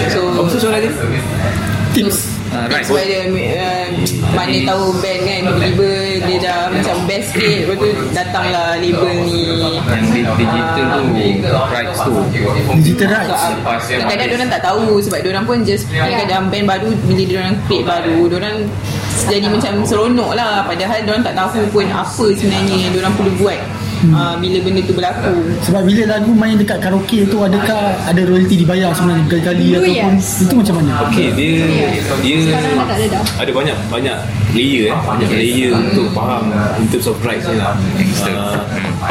[0.10, 0.91] so Apa tu soalan dia?
[1.93, 2.17] tips.
[2.49, 2.82] Uh, right.
[2.82, 3.86] Sebab dia uh,
[4.34, 5.89] Mana tahu band kan Tiba-tiba
[6.25, 7.69] dia dah macam best sikit.
[7.69, 9.45] Lepas tu datanglah label ni.
[9.86, 11.06] Yang di, digital tu
[11.69, 12.13] rights tu.
[12.82, 13.43] Digital rights?
[13.62, 17.86] lepas Kadang-kadang orang tak tahu Sebab orang pun just Kadang-kadang band baru Bila orang create
[17.86, 18.58] baru orang
[19.19, 20.63] jadi macam seronok lah.
[20.63, 23.60] Padahal orang tak tahu pun Apa sebenarnya yang orang perlu buat
[24.07, 25.33] uh, bila benda tu berlaku.
[25.67, 30.43] Sebab bila lagu main dekat karaoke tu adakah ada royalty dibayar sebenarnya berkali-kali ataupun yes.
[30.47, 30.91] itu macam mana?
[31.09, 31.51] Okey, dia
[32.23, 34.17] dia dah tak ada ada banyak banyak
[34.55, 37.75] layer eh, banyak layer untuk faham in terms of rights ni lah.
[38.25, 38.59] Uh,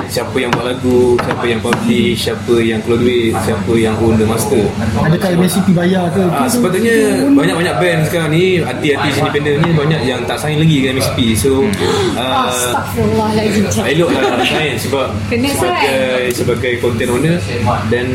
[0.06, 4.26] siapa yang buat lagu, siapa yang publish, siapa yang keluar duit, siapa yang own the
[4.26, 4.62] master.
[5.02, 6.22] Adakah MNCP bayar ke?
[6.30, 11.02] Ah, sepatutnya banyak-banyak band sekarang ni artis-artis independent ni banyak yang tak sign lagi dengan
[11.02, 11.18] MSP.
[11.34, 11.66] So
[12.14, 13.64] uh, Astaghfirullahaladzim.
[13.98, 15.98] elok lah sign sebab Kena sebagai
[16.30, 17.36] sebagai content owner
[17.90, 18.06] dan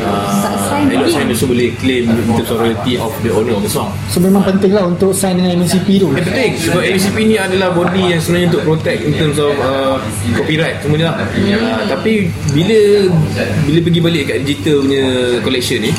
[0.00, 3.62] uh, sign elok sign also boleh claim in terms of royalty of the owner of
[3.64, 3.92] the song.
[4.08, 6.08] So memang penting lah untuk sign dengan MNCP tu.
[6.16, 10.00] Eh, penting sebab MCP ni adalah body yang sebenarnya untuk protect in terms of uh,
[10.38, 11.16] copyright semua ni lah.
[11.20, 12.78] Uh, tapi bila
[13.68, 15.04] bila pergi balik kat digital punya
[15.44, 15.92] collection ni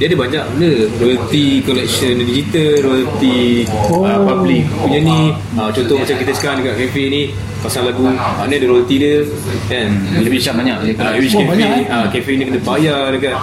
[0.00, 4.00] dia ada banyak benda royalty collection digital royalty oh.
[4.00, 7.22] uh, public punya ni uh, contoh macam kita sekarang dekat cafe ni
[7.60, 9.28] pasal lagu uh, ni ada royalty dia
[9.68, 9.92] kan
[10.24, 11.86] Lebih macam banyak uh, Oh, cafe banyak, ni eh?
[11.92, 13.36] uh, cafe ni kena bayar dekat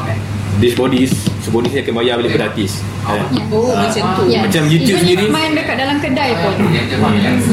[0.57, 2.81] this bodies so bodies ni akan bayar balik pada artis.
[3.01, 3.23] Kan?
[3.49, 4.41] oh macam tu Yes.
[4.43, 5.25] Macam YouTube Even sendiri.
[5.29, 6.55] main dekat dalam kedai pun.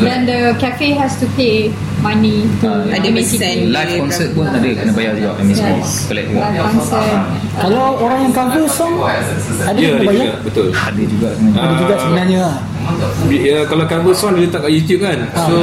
[0.01, 3.71] Then the cafe has to pay money to Ah, ada percent.
[3.71, 5.91] Live concert pun ada kena bayar juga MSP Yes.
[6.05, 6.41] collect juga.
[6.45, 7.19] Live concert.
[7.55, 10.35] Kalau orang yang cover song ada Ya, yang bayar?
[10.43, 10.69] betul.
[10.71, 12.45] ada juga sebenarnya Ada juga sebenarnya
[12.87, 13.13] lah.
[13.27, 15.57] Ya, kalau cover song dia letak kat YouTube kan So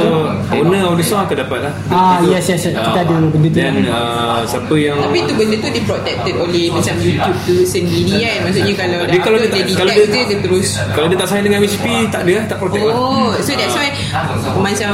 [0.52, 2.74] owner of the song akan dapat lah Ah, yes, yes, yes.
[2.74, 3.54] Kita ada benda tu.
[3.54, 8.18] Dan uh, siapa yang tapi tu benda tu dia protected oleh macam YouTube tu sendiri
[8.18, 11.16] kan maksudnya kalau dah dia kalau dia, dia kalau dia, je dia terus kalau dia
[11.16, 13.88] tak sign dengan MCP tak ada lah tak protect lah Oh, so that's why
[14.58, 14.90] macam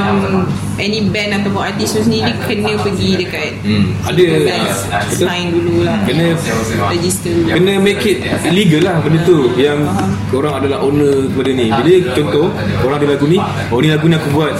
[0.79, 5.19] any band ataupun artis tu sendiri kena pergi dekat Hmm, ada ah, betul.
[5.19, 5.99] sign dulu lah.
[6.07, 6.25] Kena
[6.89, 7.51] register dulu.
[7.51, 8.19] Kena make it
[8.49, 9.79] legal lah benda tu Yang
[10.31, 12.47] korang adalah owner kepada ni Bila contoh
[12.79, 13.37] Korang ada lagu ni
[13.69, 14.53] Oh ni lagu ni aku buat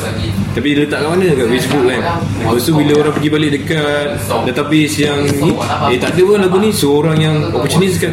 [0.60, 1.24] Tapi dia letak kat mana?
[1.32, 2.01] Kat Facebook kan?
[2.43, 4.05] Lepas tu bila orang pergi balik dekat
[4.43, 5.55] Database yang ni
[5.88, 6.76] Eh tak ada pun lagu ni.
[6.76, 8.12] So orang yang opportunist kan?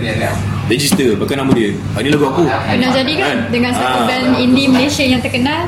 [0.66, 1.74] Register pakai nama dia.
[1.94, 2.46] Ah, Ni lagu aku.
[2.46, 3.36] Pernah jadi kan?
[3.50, 4.06] Dengan satu Ah.
[4.06, 5.66] band indie Malaysia yang terkenal.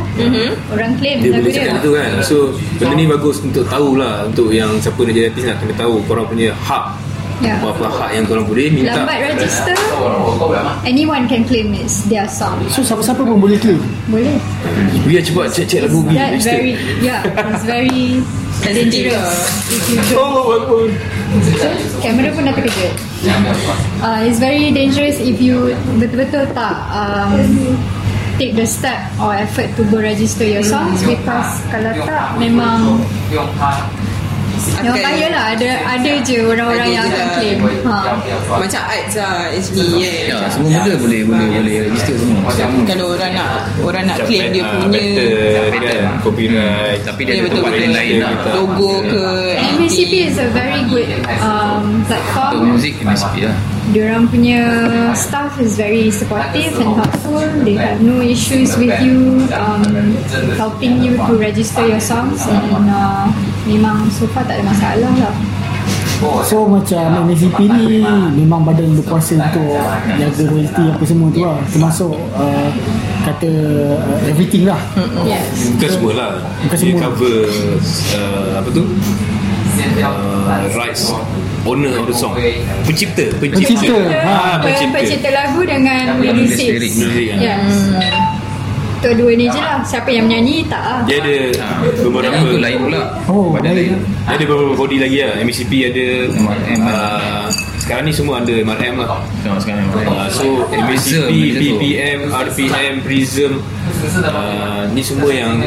[0.70, 1.66] Orang claim dia lagu boleh dia.
[1.66, 2.10] cakap itu kan?
[2.22, 2.36] So
[2.78, 6.30] benda ni bagus untuk tahulah Untuk yang siapa nak jadi artis nak kena tahu Korang
[6.30, 6.94] punya hak
[7.38, 7.54] Ya.
[7.54, 9.78] Apa-apa hak yang korang boleh minta Lambat register
[10.82, 13.78] Anyone can claim it's their song So siapa-siapa pun boleh claim.
[14.10, 14.34] Boleh
[15.06, 16.50] Biar cepat cek-cek lagu pergi That register.
[16.52, 17.20] very Yeah
[17.54, 18.02] It's very
[18.58, 19.38] Sensitive Dangerous
[19.70, 20.88] If you don't Oh.
[22.02, 22.92] Kamera pun dah terkejut
[24.00, 27.38] uh, It's very dangerous If you Betul-betul tak um,
[28.34, 32.98] Take the step Or effort to go register your songs Because Kalau tak Memang
[34.78, 37.34] Memang bahaya lah Ada ada je orang-orang Ada yang akan lah.
[37.34, 37.58] claim
[37.88, 37.98] ha.
[38.58, 40.48] Macam arts lah actually ya yeah.
[40.52, 42.50] semua benda boleh boleh boleh register semua
[42.84, 43.50] Kalau orang nak
[43.82, 45.02] orang nak claim dia punya
[45.72, 47.82] kan, copyright tapi dia ada tempat betul.
[47.82, 49.24] lain-lain lah logo ke
[49.78, 51.08] MSCP is a very good
[51.40, 53.56] um, untuk platform muzik MSP lah
[53.88, 54.60] Diorang punya
[55.16, 57.40] staff is very supportive and helpful.
[57.64, 60.12] They have no issues with you um,
[60.60, 63.32] helping you to register your songs and uh,
[63.64, 65.34] memang so far tak ada masalah lah.
[66.42, 68.02] So macam MNCP ni
[68.34, 69.70] memang badan berkuasa untuk
[70.18, 71.58] jaga royalty apa semua tu lah.
[71.70, 72.68] Termasuk uh,
[73.22, 73.50] kata
[73.94, 74.82] uh, everything lah.
[75.22, 75.46] Yes.
[75.78, 76.30] Bukan semua lah.
[76.66, 77.02] Bukan Dia semua.
[77.06, 77.36] cover
[78.18, 78.82] uh, Apa tu?
[79.78, 81.14] Uh, Rights
[81.62, 82.34] Owner of the song.
[82.82, 83.30] Pencipta.
[83.38, 83.94] Pencipta.
[84.26, 84.98] Ah, Pe- pencipta.
[84.98, 87.38] Pencipta lagu dengan lirik, menulis lirik, kan?
[87.38, 88.37] Yes.
[88.98, 89.78] Tu dua ni je lah.
[89.86, 91.00] Siapa yang menyanyi tak lah.
[91.06, 91.36] Dia ada
[92.02, 93.00] beberapa Lagu lain pula.
[93.30, 93.94] Oh, badan lain.
[94.26, 95.34] Dia ada beberapa body lagi lah.
[95.38, 96.06] MCP ada.
[96.34, 96.80] MRM.
[96.82, 97.46] uh,
[97.78, 99.22] Sekarang ni semua ada MRM lah.
[99.46, 101.58] Tengok sekarang Uh, so Prism, MCP.
[101.60, 103.52] BPM, RPM, Prism.
[104.20, 105.58] Uh, Ni semua yang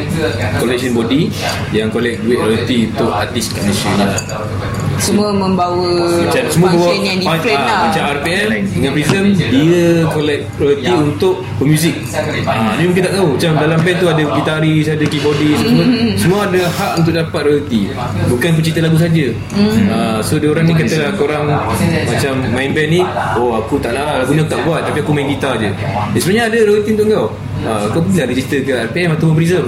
[0.56, 1.26] collection body
[1.74, 5.90] Yang collect duit royalty untuk artis kat Malaysia ni lah semua membawa
[6.22, 7.80] macam semua bawa function yang different ah, lah.
[7.90, 9.84] macam RPM dengan Prism dia
[10.14, 11.96] collect royalty untuk pemuzik.
[12.46, 13.28] Ah, ni mungkin tak tahu.
[13.34, 15.84] Macam dalam band tu ada gitaris ada keyboardis semua,
[16.14, 17.82] semua ada hak untuk dapat royalty
[18.30, 19.26] bukan pencipta lagu saja.
[19.90, 21.50] Ah, so dia orang ni kata lah korang
[22.06, 23.00] macam main band ni
[23.34, 25.74] oh aku tak lah lagu ni aku tak buat tapi aku main gitar je.
[26.14, 27.28] Eh, sebenarnya ada royalty untuk kau.
[27.62, 29.66] Ah, kau pergi lah register ke RPM ataupun Prism.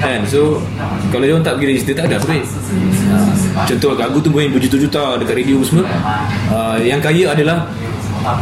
[0.00, 0.20] Kan?
[0.28, 0.60] So
[1.08, 2.36] kalau dia orang tak pergi register tak ada apa
[3.66, 5.86] contoh lagu tu main berjuta-juta dekat radio semua.
[6.50, 7.66] Uh, yang kaya adalah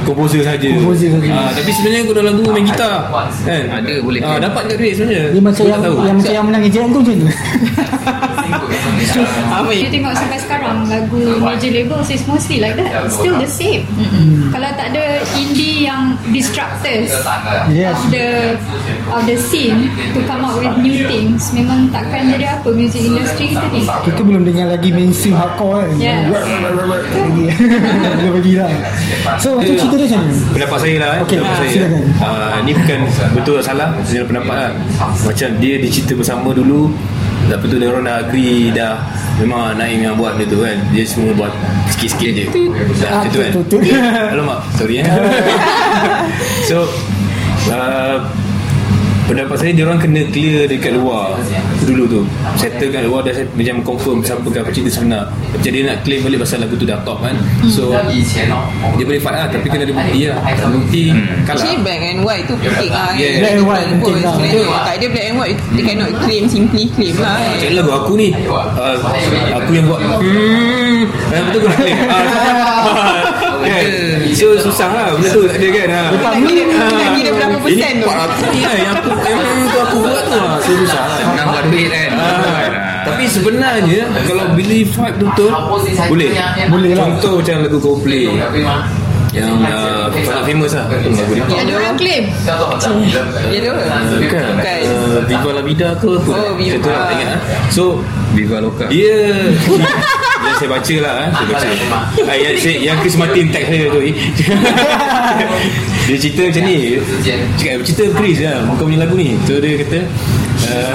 [0.03, 0.69] komposer saja.
[0.71, 1.29] Komposer saja.
[1.31, 2.93] Ah, tapi sebenarnya kau dalam lagu main gitar
[3.43, 3.63] kan.
[3.71, 5.25] Ada, boleh Ah, dapat tak duit sebenarnya?
[5.31, 5.97] Dia macam yang, tak tahu.
[6.03, 7.29] yang macam yang menang AJM tu macam tu.
[9.47, 13.09] Apa You tengok sampai sekarang lagu major labels is mostly like that.
[13.09, 13.85] Still the same.
[14.51, 15.05] Kalau tak ada
[15.35, 17.11] indie yang disruptors
[17.71, 17.95] Yes.
[17.95, 18.27] of the
[19.09, 23.53] of the scene to come up with new things, memang takkan jadi apa music industry
[23.53, 23.83] kita ni.
[23.85, 26.27] Kita belum dengar lagi mainstream hardcore kan Yes.
[26.27, 27.45] Lagi
[28.15, 28.71] Dia bagi lah
[29.39, 30.35] So macam cerita dia macam mana?
[30.55, 31.73] pendapat saya lah Okey, okay, pendapat saya.
[31.73, 32.03] silakan.
[32.23, 32.99] uh, ni bukan
[33.35, 33.89] betul atau salah.
[34.07, 34.71] Saya pendapat lah.
[35.25, 36.81] Macam dia dicerita bersama dulu.
[37.45, 38.97] Lepas tu dia orang dah agree dah
[39.35, 40.79] Memang Naim yang buat dia tu kan.
[40.95, 41.53] Dia semua buat
[41.91, 42.45] sikit-sikit je.
[43.03, 43.53] Dah macam tu kan.
[43.53, 44.01] Betul, betul.
[44.39, 45.07] Alamak sorry eh.
[46.71, 46.87] So
[47.71, 48.23] uh,
[49.25, 51.33] Pendapat saya dia orang kena clear dekat luar
[51.89, 52.21] dulu tu.
[52.61, 55.33] Settle kat luar dah macam confirm siapa kan cerita sebenar.
[55.33, 57.33] Macam dia nak claim balik pasal lagu tu dah top kan.
[57.73, 57.89] So
[59.01, 60.39] dia boleh fight lah tapi kena ada bukti lah.
[60.45, 61.03] Tak bukti
[61.49, 61.57] kalah.
[61.57, 63.11] Actually black and white tu penting lah.
[63.17, 63.41] Yeah.
[63.41, 64.35] Black and white penting lah.
[64.85, 65.59] Tak ada black and white.
[65.73, 67.41] Dia cannot claim Simply claim lah.
[67.41, 68.29] Macam lagu aku ni?
[68.31, 68.97] Uh,
[69.59, 70.01] Aku yang buat.
[70.05, 71.03] Hmm.
[71.35, 71.99] Eh, Betul aku nak claim?
[72.07, 73.83] Ah, kan?
[74.35, 75.07] So susah lah.
[75.17, 76.03] Benda tu tak ada kan ha.
[76.15, 79.39] Nak kira, nak kira berapa Ini persen tu part aku ni Yang aku Yang
[79.71, 81.19] tu aku buat tu lah So susah lah.
[81.23, 82.11] Senang buat duit kan?
[82.19, 82.67] Ah,
[83.05, 85.51] tapi sebenarnya Kalau beli vibe betul
[86.09, 86.31] Boleh.
[86.73, 87.07] Boleh lah.
[87.15, 88.25] Contoh macam lagu Coldplay
[89.35, 90.87] Yang uh, sangat famous lah.
[90.87, 91.43] Lagu dia.
[91.43, 92.25] Ada orang claim.
[93.51, 93.73] Ya tu
[94.23, 94.43] Bukan.
[94.55, 94.79] Bukan.
[94.87, 96.31] Uh, Viva La Vida ke apa?
[96.31, 96.79] Oh, Viva.
[96.79, 97.41] Tu lah tak ingat lah.
[97.69, 97.85] So
[98.39, 98.87] Viva Loka.
[98.87, 99.15] Dia
[100.45, 101.29] yang saya baca lah eh.
[101.35, 101.69] saya baca.
[102.29, 104.15] Ah, yang, saya, yang Chris Martin tag saya tu eh.
[106.07, 106.77] dia cerita macam ni.
[107.59, 109.35] Cakap cerita Chris lah bukan punya lagu ni.
[109.51, 109.99] So dia kata
[110.71, 110.95] uh,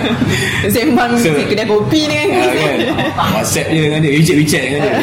[0.74, 2.28] Sembang So- kedai kopi ni kan.
[2.30, 2.78] Ah, kan.
[3.42, 4.12] WhatsApp dia dengan dia.
[4.14, 4.94] WeChat WeChat dengan dia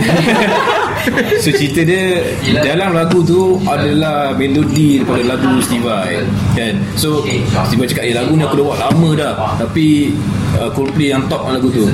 [1.44, 2.24] So cerita dia
[2.64, 6.24] Dalam lagu tu Adalah melodi Daripada lagu Steve Vai
[6.56, 6.80] Kan?
[6.96, 7.24] So
[7.68, 10.16] Steve Vai cakap Eh lagu ni aku dah buat lama dah Tapi
[10.58, 11.88] uh, Coldplay yang top lagu tu.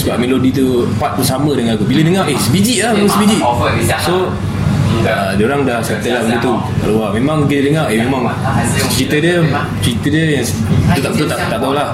[0.00, 3.38] Sebab melodi tu Part tu sama dengan lagu Bila dengar Eh sebiji lah sebiji.
[4.04, 4.32] So
[5.04, 6.54] Uh, dia orang dah settle lah benda tu.
[6.80, 8.24] Keluar memang kita dengar eh memang
[8.88, 9.36] cerita dia
[9.84, 11.88] cerita dia yang betul tak betul tak tak tahulah.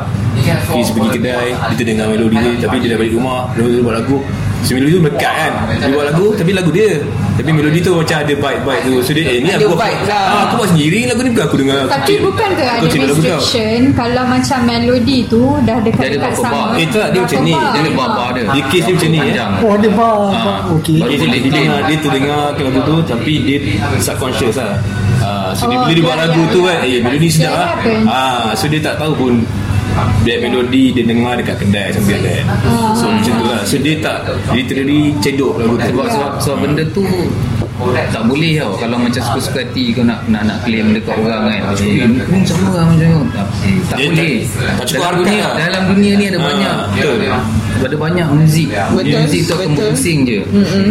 [0.71, 4.17] Chris pergi kedai kita dengar melodi dia tapi dia dah balik rumah dia buat lagu
[4.61, 7.01] so melodi tu melekat kan dia buat lagu tapi lagu dia
[7.33, 10.25] tapi melodi tu macam ada vibe-vibe tu so dia eh ni Ada aku vibe lah.
[10.27, 14.25] ah, aku buat sendiri lagu ni bukan aku dengar Tapi bukan ke ada restriction kalau
[14.27, 16.77] macam melodi tu dah dekat-dekat sama.
[16.77, 17.53] Eh, tak, dia macam ni.
[17.53, 18.09] Dia ada bar?
[18.11, 19.21] bar-bar dia Dia case dia macam ni.
[19.61, 20.59] Oh ada bar, bar.
[20.77, 21.51] Okay dia, dia, dia, claim.
[21.51, 23.57] dengar, dia terdengar ke lagu tu tapi dia
[23.99, 24.77] subconscious lah
[25.21, 27.31] Ah, so dia Oh, bila dia buat dia- lagu dia- tu kan eh melodi dia
[27.31, 27.69] sedap lah
[28.07, 29.33] ah, so dia tak tahu pun
[30.21, 32.37] dia melodi dia dengar dekat kedai sambil ada
[32.93, 33.61] so macam tu lah.
[33.63, 34.17] So dia tak
[34.51, 35.87] literally cedok lagu tu.
[35.87, 37.05] Sebab sebab sebab benda tu
[38.13, 38.77] tak boleh tau.
[38.77, 41.59] Kalau macam suka-suka hati kau nak nak nak claim dekat orang kan.
[41.65, 44.37] Macam eh, ni pun sama lah macam tu tak, eh, tak boleh.
[44.45, 45.55] tak- cukup dalam dunia lah.
[45.59, 46.75] dalam dunia ni ada Ah, banyak.
[46.93, 47.17] betul.
[47.81, 48.69] ada banyak muzik.
[48.69, 50.39] Betul, muzik tu akan berpusing je.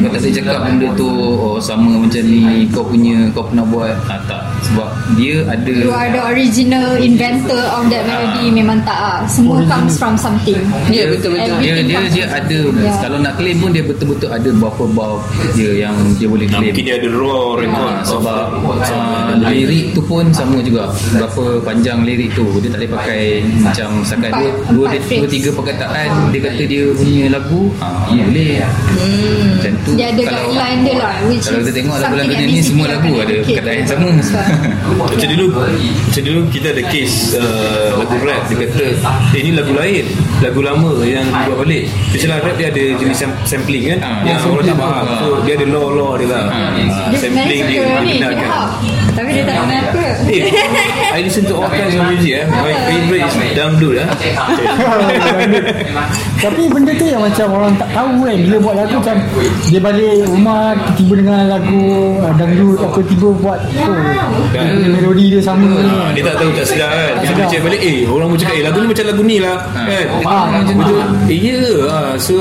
[0.02, 2.42] Kau tak boleh cakap benda tu oh sama macam ni.
[2.74, 3.94] Kau punya kau pernah buat.
[4.10, 4.42] Ah, tak.
[4.66, 9.20] Sebab dia ada You are the original inventor of that melody memang tak ah.
[9.26, 10.60] Semua comes from something.
[10.88, 12.60] Ya betul betul dia Everything dia dia ada.
[12.76, 12.98] Yeah.
[13.00, 15.14] kalau nak claim pun dia betul-betul ada berapa bar
[15.54, 16.62] dia yang dia boleh claim.
[16.68, 20.90] mungkin dia ada raw record Ah, sebab of- uh, lirik tu pun sama juga.
[21.12, 23.24] Berapa panjang lirik tu dia tak boleh pakai
[23.60, 25.30] macam Empat- dua, dua, dua phrase.
[25.30, 28.62] tiga perkataan dia kata dia punya lagu ah, boleh.
[29.52, 29.92] Macam tu.
[29.96, 33.36] Dia ada guideline dia lah which kalau is kita tengok lagu-lagu ni semua lagu ada
[33.42, 34.10] perkataan sama
[35.02, 35.46] Macam dulu
[35.80, 38.42] Macam dulu kita ada case uh, Lagu rap.
[38.46, 38.86] Dia kata
[39.32, 40.06] Eh ni lagu lain.
[40.40, 41.84] Lagu lama yang dibuat balik.
[42.10, 44.00] Biasalah rap dia ada jenis sam- sampling kan?
[44.00, 45.06] Ah, Yang orang tak faham.
[45.06, 45.18] Ah.
[45.20, 46.44] So dia ada law-law dia lah.
[46.48, 48.70] Ah, Dia Sampling sebenarnya dia suka ni hip benarkan hop
[49.12, 50.46] Tapi dia tak kenal apa Eh,
[51.10, 52.46] I listen to all kinds of music eh.
[52.46, 54.08] My favourite is dangdut eh.
[56.40, 59.18] Tapi benda tu yang macam orang tak tahu kan Bila buat lagu macam
[59.68, 61.84] Dia balik rumah Tiba-tiba dengar lagu
[62.22, 63.98] uh, Dangdut Apa tiba buat Oh
[64.50, 64.66] Kan?
[64.80, 65.68] dia melodi dia sama.
[65.68, 67.12] Ni Ah, dia tak tahu tak sedar kan.
[67.20, 69.58] Bila dia cakap balik Eh orang pun cakap Eh lagu ni macam lagu ni lah.
[69.76, 70.06] Kan?
[70.24, 70.96] Ah, macam tu.
[71.28, 72.36] Eh ya ke ah, So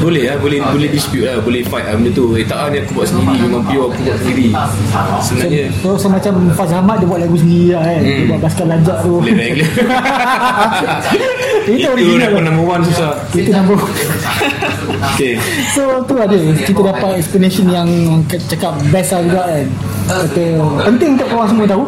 [0.00, 2.32] Boleh lah Boleh boleh dispute lah Boleh fight lah benda tu.
[2.34, 4.46] Eh tak lah ni aku buat sendiri Memang pure aku buat sendiri
[5.46, 8.00] Sebenarnya So, so macam Faz Ahmad dia buat lagu sendiri lah kan.
[8.00, 8.26] Dia Hmm.
[8.28, 9.14] buat Baskal Lajak tu.
[11.66, 13.12] Itu Itu original rapper number one susah.
[13.32, 13.76] Itu number
[15.14, 15.34] Okay.
[15.72, 17.88] So tu ada Kita dapat explanation yang
[18.28, 19.66] Cakap best lah juga kan.
[20.06, 20.44] Kata
[20.84, 21.84] Penting untuk korang semua tahu.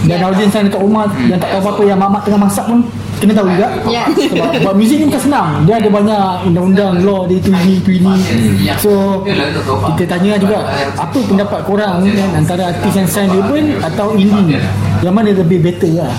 [0.00, 2.80] Dan audience yang dekat rumah Yang tak tahu apa-apa Yang mak-mak tengah masak pun
[3.20, 3.68] Kena tahu juga.
[3.86, 4.08] Ya.
[4.08, 5.48] Sebab buat muzik ni bukan senang.
[5.68, 8.14] Dia ada banyak undang-undang Law dia itu ini itu ini
[8.80, 9.22] So
[9.96, 10.66] Kita tanya juga
[10.96, 14.58] Apa pendapat korang kan Antara artis yang sign label Atau indie?
[15.04, 16.12] Yang mana lebih better lah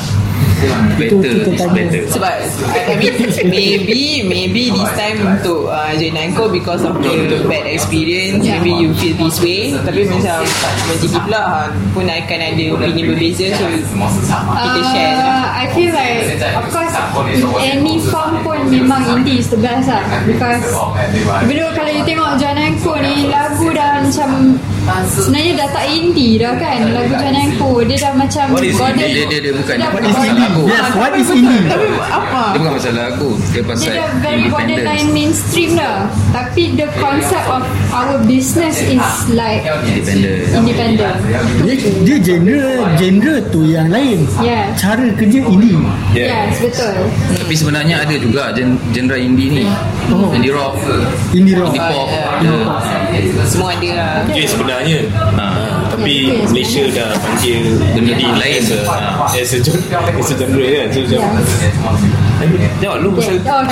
[0.61, 1.73] Itu Better kita is tanya.
[1.73, 2.01] better.
[2.07, 2.33] Sebab
[2.71, 3.13] I mean
[3.47, 7.13] maybe maybe this time untuk uh, Jenanko because of the
[7.45, 8.57] bad experience Yeah.
[8.57, 9.73] maybe you feel this way.
[9.73, 10.45] Tapi macam
[10.91, 11.59] MGP pula ha,
[11.91, 15.15] pun akan ada opinion berbeza so kita share.
[15.17, 16.93] Uh, I feel like Of course
[17.29, 17.45] In
[17.79, 20.01] any form pun Memang indie is the best lah.
[20.23, 20.63] Because
[21.43, 24.29] Even though kalau you tengok John Hanko ni Lagu dah macam
[25.05, 28.97] Sebenarnya dah tak indie dah kan Lagu John Hanko Dia dah macam What is golden-
[29.03, 29.75] Dia, dia, dia bukan.
[29.75, 30.50] Dah Dia What is pasal indie?
[30.51, 31.63] Lagu Yes, what is Tapi indie?
[32.03, 36.87] apa Dia bukan pasal lagu Dia dia pasal dah very borderline mainstream dah Tapi the
[36.95, 41.15] concept of Our business is like Independent Independent
[41.61, 44.23] Dia, dia genre genre tu yang lain.
[44.39, 44.71] Yeah.
[44.73, 45.75] Cara kerja ini.
[46.11, 46.47] Yeah.
[46.49, 46.95] Yes betul
[47.35, 49.65] Tapi sebenarnya ada juga gen- genre indie ni
[50.09, 50.27] Oh.
[50.29, 50.75] Indie rock
[51.31, 51.71] Indie rock.
[51.71, 52.51] Indie pop Ah, ada.
[53.45, 54.97] semua ada lah Dia sebenarnya
[55.31, 55.45] ha,
[56.01, 58.57] Tapi Ya, Malaysia dah panggil Benda Indie lain.
[58.57, 61.21] as a, ha, as a, gen- as a genre kan So macam
[62.81, 63.37] Tengok lu pasal.
[63.45, 63.61] Oh,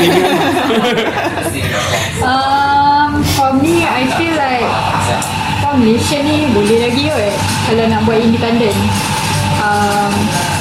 [2.22, 4.70] um, For me I feel like
[5.60, 7.34] Kau Malaysia ni Boleh lagi kot
[7.66, 8.78] Kalau nak buat independent.
[9.58, 10.14] Um,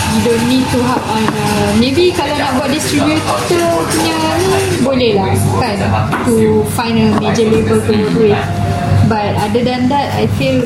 [0.09, 3.37] You don't need to have on uh, Maybe kalau nak buat distributor
[3.93, 4.49] punya ni
[4.81, 5.29] Boleh lah
[5.61, 5.77] kan
[6.25, 8.41] To find a major label to work with.
[9.05, 10.65] But other than that I feel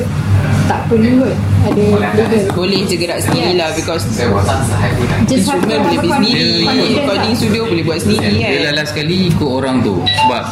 [0.63, 1.35] Tak perlu kot.
[1.63, 1.83] Ada
[2.13, 6.59] label boleh je gerak sendiri lah because Just have to instrument have boleh beli sendiri.
[6.93, 8.61] recording studio boleh buat sendiri Dia kan?
[8.69, 10.43] lalas sekali ikut orang tu Sebab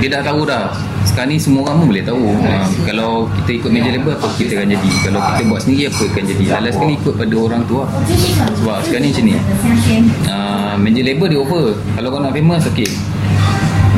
[0.00, 0.64] Dia dah tahu dah.
[1.04, 2.20] Sekarang ni semua orang pun boleh tahu.
[2.38, 2.52] Ha,
[2.84, 4.90] Kalau kita ikut major label Apa kita akan jadi?
[5.02, 6.44] Kalau kita buat sendiri Apa akan jadi?
[6.50, 7.88] Lalas sekali ikut pada orang tu lah.
[8.54, 9.34] Sebab sekarang ni macam ni.
[10.24, 12.88] Uh, Major label dia offer Kalau kau nak famous Okay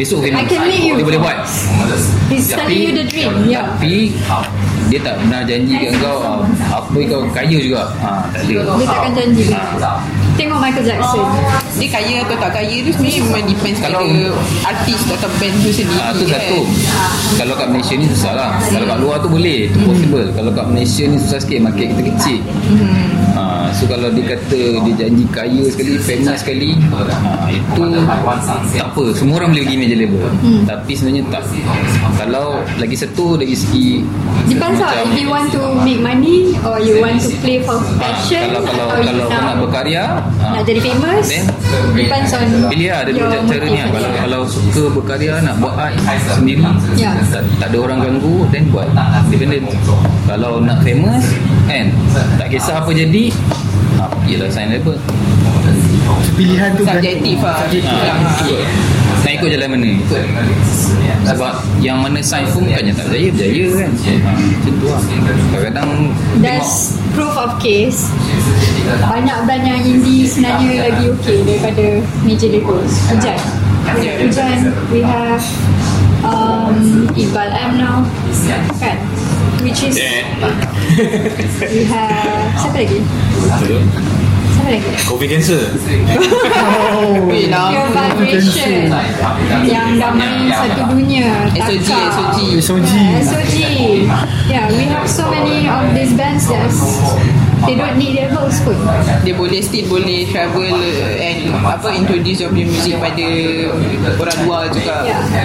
[0.01, 0.96] Besok famous I can make you.
[0.96, 1.44] Dia boleh buat.
[2.32, 3.44] He's telling you the dream.
[3.44, 3.76] Yeah.
[3.76, 4.16] Tapi
[4.88, 6.40] Dia tak pernah janji kat kau ah,
[6.72, 7.92] Apa kau kaya juga.
[8.01, 8.64] Ha, Tak ada.
[8.80, 9.44] Dia takkan janji
[10.41, 11.26] Tengok Michael Jackson.
[11.76, 14.24] Dia kaya atau tak kaya tu sebenarnya memang depends Kalau- pada
[14.66, 16.32] artis atau band tu sendiri Ah, tu kan.
[16.34, 16.59] satu.
[17.36, 18.51] Kalau kat Malaysia ni susah lah.
[18.62, 20.26] Kalau kat luar tu boleh Tu possible.
[20.32, 22.38] Kalau kat Malaysia ni susah sikit Market kita kecil.
[23.32, 27.84] Ah, So kalau dia kata Dia janji kaya sekali Famous sekali ah, Itu
[28.74, 29.05] Tak apa.
[29.14, 30.24] Semua orang boleh pergi major label.
[30.66, 31.45] Tapi sebenarnya tak.
[32.18, 34.03] Kalau lagi satu Dari segi
[34.49, 38.51] Depends lah If you want to make money Or you want to play for passion
[38.51, 40.05] Kalau kalau kalau you kau nak berkarya
[40.39, 41.45] ah, Nak jadi famous Then
[41.93, 43.76] Depends on Pilih lah Ada dua cara ni.
[43.76, 43.89] lah.
[43.91, 45.95] Kalau kalau suka berkarya Nak buat art
[46.28, 46.62] sendiri
[46.95, 47.16] Ya.
[47.24, 48.87] tak, tak ada orang ganggu Then buat.
[49.26, 49.66] Independent
[50.24, 51.24] Kalau nak famous
[51.64, 51.91] Kan
[52.37, 53.35] Tak kisah apa jadi
[53.97, 54.97] ha, Pergilah sign label.
[56.35, 57.61] Pilihan tu subjektif lah.
[57.61, 57.68] Ha,
[58.41, 58.64] ikut.
[59.21, 59.91] Nak ikut jalan mana?
[61.29, 63.91] Sebab Yang mana sign pun Bukannya tak berjaya Berjaya kan?
[63.93, 65.01] Ha, Macam tu lah.
[65.05, 66.41] Kadang-kadang Tengok.
[66.41, 66.75] That's
[67.12, 68.09] proof of case.
[69.01, 71.87] Banyak brand yang indie Sebenarnya lagi okay Daripada
[72.25, 73.39] major label Hujan.
[74.25, 74.59] Hujan.
[74.89, 75.45] We have
[76.25, 77.97] um, Iqbal M now.
[78.81, 78.97] Kan?
[79.61, 80.01] Which is
[81.68, 82.99] We have Siapa lagi
[85.07, 85.62] Covid cancer.
[87.27, 87.75] Wait lah.
[87.75, 88.87] Pure Vibration.
[89.66, 91.51] Yang dah main satu dunia.
[91.59, 91.91] SOG.
[91.91, 92.39] SOG.
[92.62, 92.87] SOG.
[92.87, 93.57] Yeah, SOG
[94.51, 96.71] Yeah we have so many of these bands that
[97.61, 98.73] They don't need labels pun
[99.21, 100.81] dia boleh still boleh travel
[101.21, 103.29] and apa introduce your music pada
[104.16, 105.05] orang luar juga.
[105.05, 105.45] Yeah.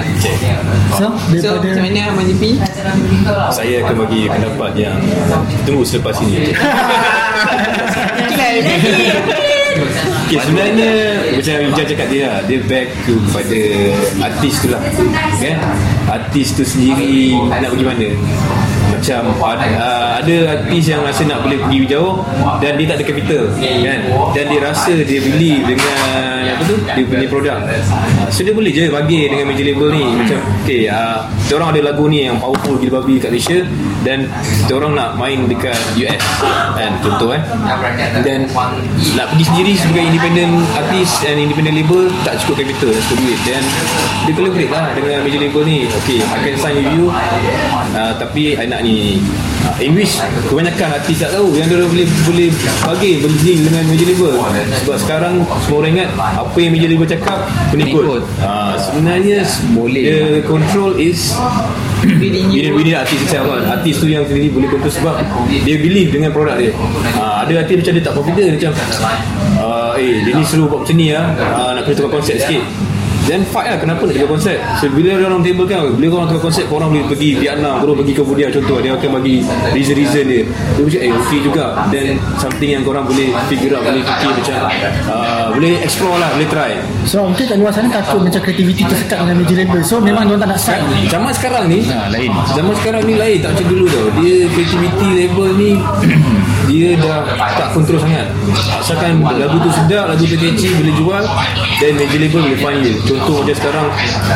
[0.95, 1.11] So,
[1.59, 2.55] macam mana Ahmad Jipi?
[3.51, 4.95] Saya akan bagi pendapat yang
[5.67, 6.55] Tunggu selepas ini
[10.25, 10.89] Okay, sebenarnya
[11.35, 13.59] macam Ijaz cakap dia lah, dia back kepada
[14.23, 14.81] artis tu lah.
[15.37, 15.57] Kan?
[16.07, 18.07] Artis tu sendiri nak pergi mana?
[18.95, 22.23] Macam uh, ada artis yang rasa nak boleh pergi jauh
[22.63, 23.99] dan dia tak ada capital kan?
[24.31, 25.99] Dan dia rasa dia beli dengan
[26.55, 26.75] apa tu?
[26.79, 27.57] Dia punya produk.
[27.67, 31.81] Uh, so dia boleh je bagi dengan major label ni macam okay, uh, orang ada
[31.91, 33.59] lagu ni yang powerful gila babi kat Malaysia
[34.05, 34.29] dan
[34.61, 36.21] kita orang nak main dekat US
[36.77, 37.41] kan contoh eh.
[38.21, 38.45] Dan
[39.17, 43.39] nak pergi sendiri sebagai independent artist and independent label tak cukup capital tak cukup duit.
[43.43, 43.61] Dan
[44.29, 45.89] dia collaborate lah dengan major label ni.
[46.05, 47.09] Okay I can sign with you.
[47.97, 49.17] Uh, tapi I nak ni
[49.65, 52.49] uh, in which kebanyakan artis tak tahu yang dia boleh boleh
[52.85, 54.33] bagi boleh deal dengan major label.
[54.85, 55.33] Sebab sekarang
[55.65, 57.39] semua orang ingat apa yang major label cakap
[57.73, 58.05] ikut.
[58.05, 58.23] Ikut.
[58.45, 59.41] uh, sebenarnya
[59.73, 60.03] Boleh.
[60.05, 61.33] the control is
[62.03, 65.15] you Within, within artis itself kan Artis tu yang sendiri boleh control sebab
[65.63, 66.71] Dia believe dengan produk dia.
[67.15, 68.71] Ha, Ada artis macam dia tak confident Macam
[69.61, 72.63] uh, Eh dia ni suruh buat macam ni lah uh, Nak kena tukar konsep sikit
[73.25, 74.57] Then fight lah kenapa nak tukar konsep?
[74.77, 77.97] So bila dia orang table kan Bila orang tukar konsep Korang boleh pergi Vietnam Korang
[78.05, 79.41] pergi Cambodia Contoh dia akan bagi
[79.73, 80.41] Reason-reason dia.
[80.45, 81.65] Dia macam eh okay juga.
[81.89, 84.55] Then something yang korang boleh Figure out Boleh fikir macam
[85.09, 86.71] uh, Boleh explore lah Boleh try.
[87.09, 89.81] So mungkin kat luar sana takut macam kreativiti tersekat dengan major label.
[89.81, 92.29] So memang diorang tak nak sign Zaman sekarang ni Ha, lain.
[92.53, 94.05] Zaman sekarang ni lain Tak macam dulu tau.
[94.21, 95.71] Dia creativity level ni
[96.69, 97.21] Dia dah
[97.57, 98.25] tak kontrol sangat.
[98.77, 101.23] Asalkan lagu tu sedap Lagu tu catchy Bila jual
[101.81, 103.87] Then major label boleh find dia Contoh macam sekarang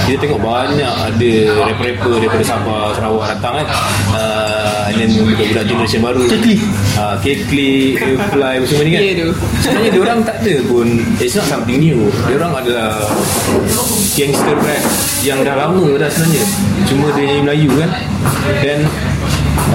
[0.07, 1.31] Kita tengok banyak Ada
[1.67, 3.67] rapper-rapper Daripada Sabah Sarawak datang kan?
[4.15, 6.23] Uh, And then budak-budak generation baru.
[6.25, 6.55] Kekli.
[6.95, 7.93] uh, Kekli
[8.31, 9.01] Fly Semua ni kan?
[9.03, 9.27] Ya.
[9.59, 10.87] Sebenarnya diorang tak ada pun
[11.19, 12.07] It's not something new.
[12.25, 13.03] Diorang adalah
[14.15, 14.83] Gangster rap
[15.21, 16.43] Yang dah lama dah sebenarnya.
[16.87, 17.89] Cuma dia nyanyi Melayu kan?
[18.63, 18.79] Dan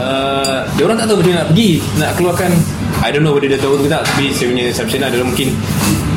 [0.00, 2.50] uh, Diorang tak tahu macam mana nak pergi Nak keluarkan
[3.04, 5.30] I don't know whether dia tahu tu ke tak Tapi saya punya assumption lah Diorang
[5.30, 5.54] mungkin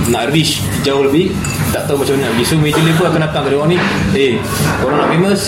[0.08, 1.36] Nak reach jauh lebih
[1.70, 2.24] Tak tahu macam mana.
[2.26, 3.78] Nak pergi So major label akan datang ke diorang ni.
[4.14, 4.34] Eh
[4.80, 5.41] Korang nak famous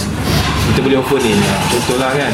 [0.67, 1.31] Kita boleh offer ni.
[1.31, 2.31] Ha, Contoh lah kan.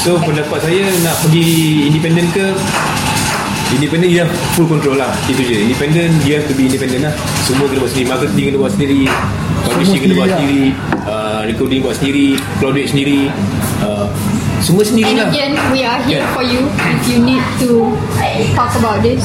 [0.00, 1.46] So pendapat saya Nak pergi
[1.86, 2.46] independent ke?
[3.70, 5.14] Independent dia full control lah.
[5.24, 5.62] Itu je.
[5.62, 7.14] Independent you have to be independent lah.
[7.40, 8.08] Semua kena buat sendiri.
[8.10, 9.00] Marketing kena buat sendiri.
[9.62, 11.06] Publishing kena buat sendiri sendiri.
[11.06, 12.26] uh, Recording buat sendiri.
[12.58, 13.20] Upload duit sendiri.
[13.78, 14.10] Uh,
[14.58, 15.30] Semua sendiri And lah.
[15.30, 16.34] again, we are here Yeah.
[16.34, 16.66] for you.
[16.66, 17.94] If you need to
[18.52, 19.22] talk about this,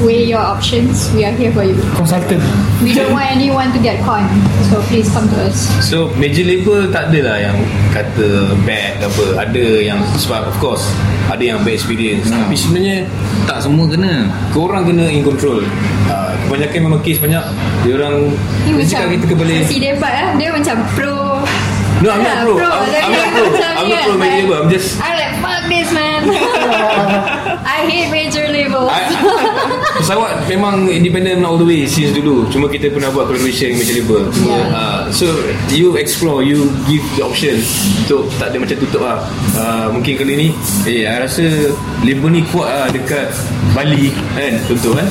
[0.00, 1.12] weigh your options.
[1.12, 1.76] We are here for you.
[1.94, 2.42] Consultant
[2.80, 4.26] We don't want anyone to get con.
[4.66, 5.68] So please come to us.
[5.84, 7.56] So major label tak adalah yang
[7.90, 10.88] kata bad apa Ada yang sebab of course
[11.30, 12.46] Ada yang bad experience Hmm.
[12.46, 12.96] Tapi sebenarnya
[13.46, 14.26] Tak semua kena.
[14.50, 15.62] Korang kena in control
[16.08, 17.44] uh, Kebanyakan memang kes banyak
[17.84, 18.32] Dia orang
[18.64, 20.28] Dia cakap macam kita ke boleh sesi debat lah.
[20.34, 21.16] Dia macam pro.
[22.02, 24.68] No I'm not pro I'm, I'm not pro I'm not pro major like, label I'm
[24.68, 25.23] just I'm like
[25.68, 26.28] this man.
[27.74, 28.90] I hate major labels.
[30.00, 32.48] Pesawat memang independent all the way since dulu.
[32.52, 34.22] Cuma kita pernah buat collaboration dengan major label.
[34.44, 34.66] Yeah.
[34.72, 35.26] uh, so
[35.72, 37.60] you explore you give the option.
[38.04, 39.18] Untuk tak ada macam tutup lah.
[39.56, 40.48] Uh, mungkin kali ni
[40.84, 41.44] eh I rasa
[42.04, 43.32] label ni kuat lah dekat
[43.72, 44.52] Bali kan?
[44.68, 45.08] Contoh kan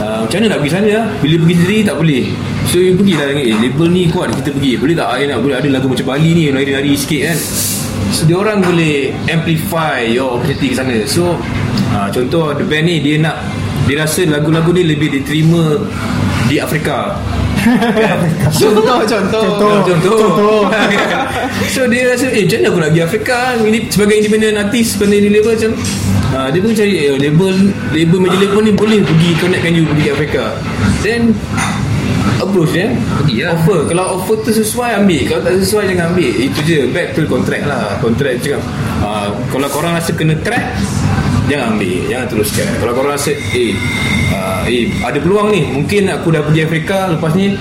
[0.00, 2.24] Uh, macam mana nak pergi sana lah Bila pergi sendiri tak boleh.
[2.72, 4.72] So you pergilah dengan eh, Label ni kuat kita pergi.
[4.80, 5.08] Boleh tak?
[5.12, 5.56] I nak boleh.
[5.60, 7.36] Ada lagu macam Bali ni Nari-nari sikit kan
[8.10, 11.38] So dia orang boleh Amplify your opportunity ke sana So
[11.94, 13.38] uh, Contoh the band ni Dia nak
[13.86, 15.78] Dia rasa lagu-lagu ni Lebih diterima
[16.50, 17.14] Di Afrika
[18.56, 19.44] Contoh, contoh.
[19.60, 19.74] Contoh.
[19.84, 20.60] Contoh, Contoh.
[21.74, 25.16] So dia rasa Eh macam mana aku nak pergi Afrika ini, Sebagai independent artist Sebagai
[25.22, 25.72] ini label macam
[26.34, 27.54] uh, Dia pun cari eh, Label
[27.94, 30.44] Label major label ni Boleh pergi connectkan you Pergi Afrika
[31.06, 31.36] Then
[32.50, 33.54] Approach dia Pergi lah.
[33.54, 33.80] Offer.
[33.88, 35.20] Kalau offer tu sesuai ambil.
[35.30, 36.30] Kalau tak sesuai jangan ambil.
[36.34, 36.78] Itu je.
[36.90, 37.96] Back to contract lah.
[38.02, 38.62] Contract cakap
[39.00, 40.76] uh, Kalau korang rasa kena track
[41.46, 41.98] Jangan ambil.
[42.10, 43.72] Jangan teruskan Kalau korang rasa Eh
[44.34, 45.62] uh, Eh ada peluang ni.
[45.70, 47.54] Mungkin aku dah pergi Afrika Lepas ni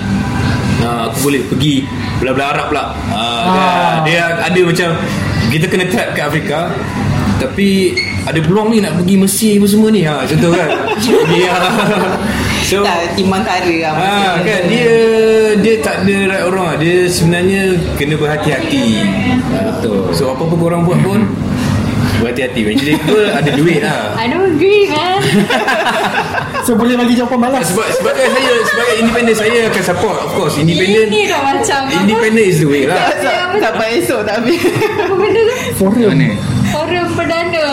[0.81, 1.85] uh, Aku boleh pergi
[2.19, 2.83] Belah-belah Arab pula.
[3.13, 3.95] Uh, Ah.
[4.03, 4.89] Dia ada macam
[5.47, 6.73] Kita kena trap ke Afrika
[7.39, 7.95] tapi
[8.27, 10.03] ada peluang ni nak pergi Mesir apa semua ni.
[10.03, 10.69] Ha contoh kan?
[11.31, 11.55] Dia
[12.69, 13.93] so Tak, timbang lah.
[13.97, 14.93] Ha kan dia
[15.57, 16.77] dia tak ada right orang lah.
[16.77, 17.61] dia sebenarnya
[17.97, 19.01] kena berhati-hati.
[19.49, 20.13] Ha, Betul.
[20.13, 21.25] So apa-apa korang buat pun
[22.21, 22.61] berhati-hati.
[22.61, 24.13] Major label ada duit lah.
[24.21, 25.17] I don't agree, man.
[26.59, 30.53] So boleh bagi jawapan malas Sebab sebagai saya sebagai independent saya akan support of course
[30.53, 31.09] independent.
[31.09, 31.97] Ini dah macam apa?
[31.97, 33.09] Independent is the way lah.
[33.17, 34.61] Tak- Sampai esok tak habis.
[35.01, 35.55] Apa benda tu?
[35.81, 36.29] Forum Mana?
[36.69, 37.63] Forum perdana.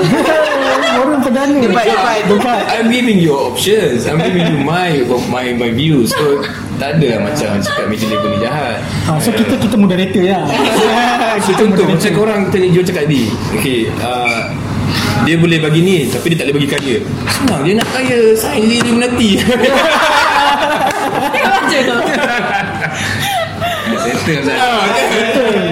[0.97, 2.19] Forum perdana Debat, debat.
[2.27, 4.09] Debat I'm giving you options.
[4.09, 6.11] I'm giving you my my my views.
[6.11, 6.41] So
[6.77, 8.85] tak ada lah macam cakap major label ni jahat.
[9.09, 10.45] ha, So kita kita moderator ya
[11.45, 14.53] So contoh macam korang tadi Joe cakap tadi Okay uh,
[15.25, 16.97] Dia boleh bagi ni Tapi dia tak boleh bagi kaya
[17.33, 19.31] Senang dia nak kaya Sign dia Illuminati
[21.41, 21.97] Macam tu.
[24.27, 24.59] Settle.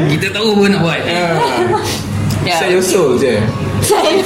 [0.09, 1.01] Kita tahu apa nak buat.
[2.45, 2.61] Ya.
[2.61, 3.41] Sell your soul je.
[3.85, 4.17] Saya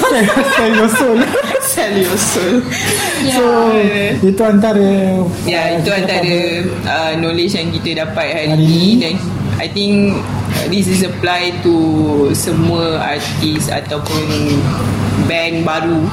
[0.71, 1.19] Yosul
[1.67, 2.63] Sell your soul.
[3.27, 3.45] So
[4.23, 6.39] Itu antara Ya, itu antara
[6.87, 8.91] uh, knowledge yang kita dapat hari, Hari ini ni.
[9.03, 9.15] dan
[9.59, 10.15] I think
[10.71, 11.75] this is apply to
[12.31, 14.23] semua artis ataupun
[15.27, 16.07] band baru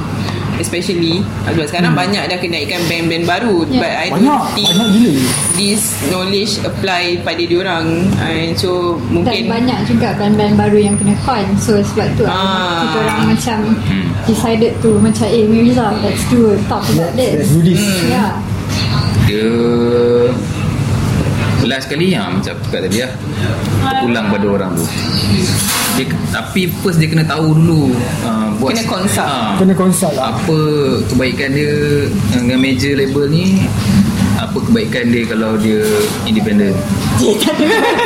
[0.58, 2.00] especially sebab sekarang hmm.
[2.00, 3.80] banyak dah kenaikan band-band baru Yeah.
[3.80, 5.12] but I Banyak don't think Banyak gila.
[5.54, 7.86] this knowledge apply pada diorang
[8.18, 11.44] and so Dan mungkin banyak juga band-band baru yang kena con.
[11.56, 12.84] So sebab tu Ah.
[12.84, 13.58] Kita orang macam
[14.24, 17.48] Decided to Macam eh Mirza Let's do talk about Let's this.
[17.50, 17.82] do this.
[18.06, 18.32] Yeah.
[19.26, 19.50] Dia
[21.66, 23.12] Last kali yang macam aku cakap tadi lah
[23.82, 24.86] Terpulang pada orang tu.
[25.98, 27.90] Dia, Tapi first dia kena tahu dulu
[28.22, 29.26] uh, buat, Kena consult.
[29.26, 30.30] Ah, Kena consult lah.
[30.30, 30.58] Apa
[31.10, 31.74] kebaikan dia
[32.30, 33.66] Dengan major label ni
[34.38, 35.82] Apa kebaikan dia kalau dia
[36.28, 36.76] independent.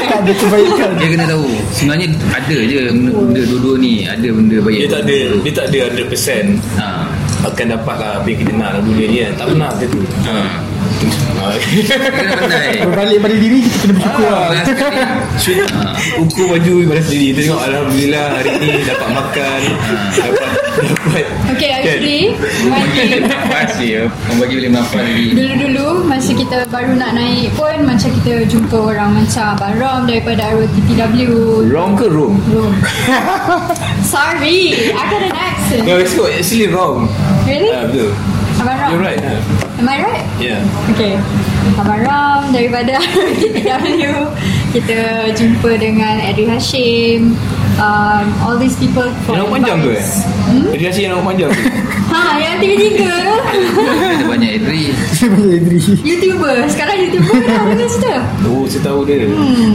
[0.09, 0.91] Tak ada kebaikan.
[0.97, 1.47] Dia kena tahu.
[1.75, 4.09] Sebenarnya ada je benda, benda dua-dua ni.
[4.09, 6.89] Ada benda baik Dia tak ada Dia tak ada 100% ha.
[7.45, 9.33] Akan dapat lah Apa yang kita nak dalam dunia ni kan.
[9.37, 10.01] Tak pernah macam tu.
[10.25, 10.35] Ha.
[11.41, 11.57] Ah.
[12.37, 15.01] pandai Berbalik pada diri Kita kena bersyukur lah Last sekali.
[15.41, 15.69] Shoot
[16.21, 19.61] Ukur baju pada sendiri Kita tengok Alhamdulillah Hari ni dapat makan
[20.13, 20.49] Dapat
[20.85, 21.25] Dapat
[21.57, 22.21] Okay, actually
[22.95, 28.09] thing Nafas je Orang bagi boleh nafas Dulu-dulu masa kita baru nak naik pun macam
[28.21, 31.31] kita jumpa orang macam Abang Rom daripada ROTTW
[31.71, 32.37] Wrong ke wrong?
[32.51, 32.73] Rom
[34.13, 36.35] Sorry, I got an accent No, it's good.
[36.35, 37.07] Actually wrong.
[37.47, 37.71] Really?
[37.71, 38.11] Ah, betul.
[38.61, 39.70] Abang Rom You're right.
[39.81, 40.27] Am I right?
[40.37, 40.61] Yeah.
[40.93, 41.17] Okay
[41.81, 43.01] Abang Ram daripada
[43.41, 44.13] RTW
[44.77, 44.99] Kita
[45.33, 47.33] jumpa dengan Edri Hashim
[47.81, 49.97] um, All these people for Yang panjang tu eh?
[49.97, 50.13] advice.
[50.53, 50.69] Hmm?
[50.69, 51.63] Jadi rasa yang nama panjang tu.
[52.11, 53.15] Ha, yang tiga-tiga
[54.19, 58.15] Ada banyak Edri Sebagai diri YouTuber Sekarang YouTuber dah dengan kita
[58.51, 59.31] Oh, saya tahu dia.
[59.31, 59.75] hmm.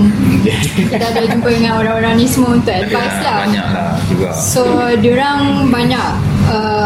[0.75, 4.67] Kita ada jumpa dengan orang-orang ni semua untuk advice lah Banyak lah juga So,
[4.99, 6.24] diorang banyak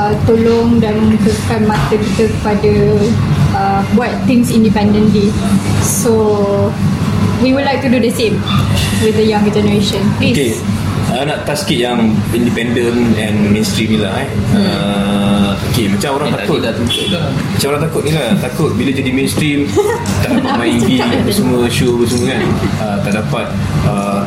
[0.10, 2.74] uh, tolong dan membukakan mata kita kepada
[3.54, 5.30] uh, buat things independently.
[5.86, 6.74] So,
[7.40, 8.42] we would like to do the same
[9.06, 10.02] with the younger generation.
[10.18, 10.34] Okay.
[10.34, 10.62] Please.
[11.10, 14.30] Uh, nak sikit yang independent and mainstream ni lah eh.
[14.54, 16.62] Uh, okay, macam orang Eh, takut.
[16.62, 16.70] dah
[17.10, 19.66] dah Macam orang takut ni lah Takut bila jadi mainstream
[20.22, 22.42] Tak dapat main apa semua Show semua kan
[22.78, 23.46] uh, Tak dapat
[23.90, 24.19] uh,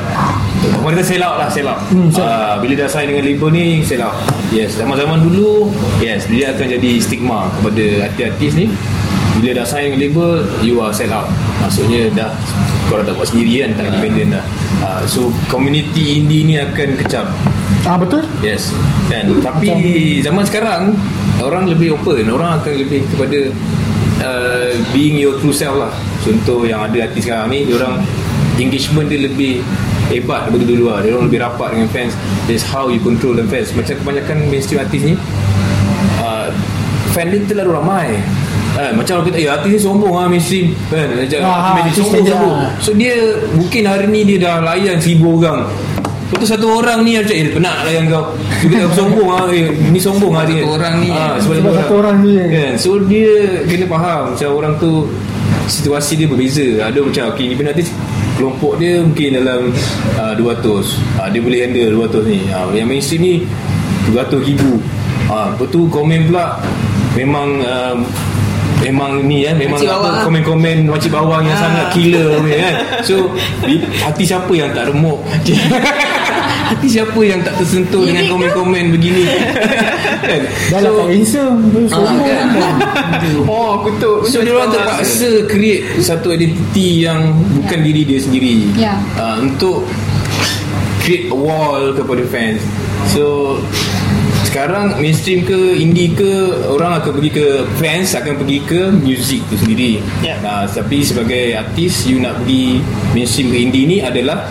[0.83, 1.79] Orang kata sell out lah Sell out.
[1.95, 4.19] Hmm, sell uh, Bila dah sign dengan label ni Sell out.
[4.51, 5.71] Yes Zaman-zaman dulu
[6.03, 8.67] Yes Dia akan jadi stigma Kepada artis-artis ni.
[9.39, 10.31] Bila dah sign dengan label
[10.67, 11.31] You are sell out.
[11.63, 12.35] Maksudnya dah
[12.91, 14.45] Korang tak buat sendiri kan Tak independent dah.
[14.83, 17.31] Uh, So community indie ni akan kecam.
[17.87, 18.27] Ah betul?
[18.43, 18.75] Yes
[19.07, 19.31] Kan?
[19.39, 19.71] Tapi
[20.19, 20.99] zaman sekarang
[21.39, 22.27] Orang lebih open.
[22.27, 23.39] Orang akan lebih kepada
[24.27, 25.95] uh, Being your true self lah.
[26.27, 28.03] Contoh yang ada artis sekarang ni Diorang
[28.59, 29.63] Engagement dia lebih
[30.13, 32.13] Hebat daripada dulu lah Diorang lebih rapat dengan fans.
[32.45, 33.73] That's how you control the fans.
[33.73, 35.15] Macam kebanyakan mainstream artis ni
[36.19, 36.53] uh,
[37.13, 38.09] Fan dia terlalu ramai.
[38.73, 40.73] Eh, macam orang kata, eh artis ni sombong lah mainstream.
[40.89, 41.13] Kan?
[41.13, 42.59] Macam Ah, mainstream artis sombong, dia- sombong.
[42.81, 43.15] So dia
[43.53, 45.69] mungkin hari ni dia dah layan seribu orang.
[46.33, 48.33] Lepas tu satu orang ni macam eh penat layan kau.
[48.65, 50.65] Dia kata sombong lah eh, Ni sombong lah dia.
[50.65, 51.09] Satu orang ni.
[51.13, 52.33] ah, Sebab, Sebab satu orang ni.
[52.41, 52.73] kan?
[52.75, 53.29] So dia
[53.63, 54.91] kena faham Macam orang tu
[55.69, 56.65] Situasi dia berbeza.
[56.81, 57.93] Ada macam okay, ni artis
[58.37, 59.61] Kelompok dia mungkin dalam
[60.17, 60.65] uh, 200
[61.21, 62.41] uh, Dia boleh handle 200 ni.
[62.49, 63.35] Uh, Yang mainstream ni
[64.11, 64.81] 200 ribu.
[65.31, 66.59] Uh, Lepas tu komen pula
[67.15, 67.97] Memang uh,
[68.83, 71.63] Memang ni kan Memang Makcik apa, komen-komen Makcik bawah yang Ah.
[71.63, 73.31] sangat killer punya kan So
[74.05, 75.23] Hati siapa yang tak remuk
[76.73, 79.23] Hati siapa yang tak tersentuh Dengan komen-komen begini
[80.23, 80.43] kan?
[80.69, 82.47] Dah lah tak handsome Sombong kan?
[82.51, 82.75] kan
[83.45, 84.27] Oh, kutuk.
[84.27, 87.85] So dia orang terpaksa create satu identiti yang bukan Ya.
[87.85, 88.95] diri dia sendiri Ya.
[89.15, 89.85] uh, untuk
[90.99, 92.63] create a wall kepada fans.
[93.09, 93.59] So
[94.53, 96.29] sekarang mainstream ke indie ke
[96.69, 97.47] orang akan pergi ke
[97.81, 99.97] fans akan pergi ke music tu sendiri.
[100.21, 100.37] Ya.
[100.45, 102.85] Uh, tapi sebagai artis you nak pergi
[103.17, 104.45] mainstream ke indie ni adalah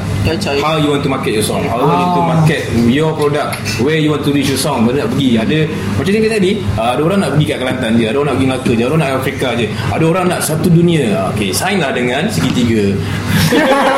[0.58, 1.62] how you want to market your song.
[1.70, 2.30] How you want to Ah.
[2.34, 3.62] market your product.
[3.78, 4.90] Where you want to reach your song.
[4.90, 5.38] Mana nak pergi.
[5.38, 8.38] Ada macam ni tadi, uh, ada orang nak pergi kat Kelantan je, ada orang nak
[8.42, 9.66] pergi Melaka je, ada orang nak Afrika je.
[9.70, 11.04] Ada orang nak satu dunia.
[11.14, 12.90] Ah, Okay, sign lah dengan segitiga.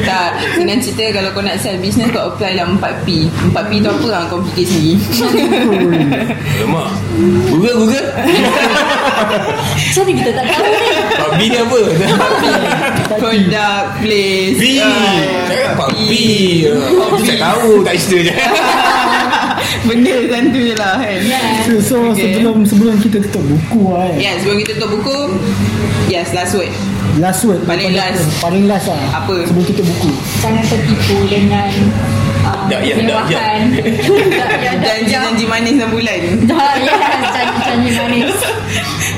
[0.00, 4.06] Tak Senang cerita Kalau kau nak sell business Kau apply lah 4P 4P tu apa
[4.08, 4.94] lah Kau fikir sendiri
[6.60, 6.88] Lemak.
[7.50, 8.06] Google, Google.
[9.98, 10.88] Mana kita tak tahu ni?
[11.12, 11.78] Pak B ni apa?
[13.18, 14.58] Product Place
[15.44, 16.10] Cakap Pak B.
[16.64, 18.34] Pak Aku tak tahu, tak istilah je.
[19.84, 21.20] Benda macam tu je lah kan
[21.66, 22.38] So, so Okay.
[22.38, 24.16] sebelum sebelum kita tutup buku lah eh.
[24.22, 25.18] Yes sebelum kita tutup buku
[26.08, 26.70] Yes last word
[27.16, 28.20] Last word Paling last.
[28.20, 28.44] apa?
[28.44, 29.34] Paling last lah Apa?
[29.48, 31.70] Sebelum tutup buku Jangan tertipu dengan
[32.44, 33.40] uh, Dak, ya, dak, ya.
[33.64, 34.72] ya, ya.
[34.76, 36.92] Janji-janji manis 6 bulan Dah, ya,
[37.32, 38.32] janji-janji manis.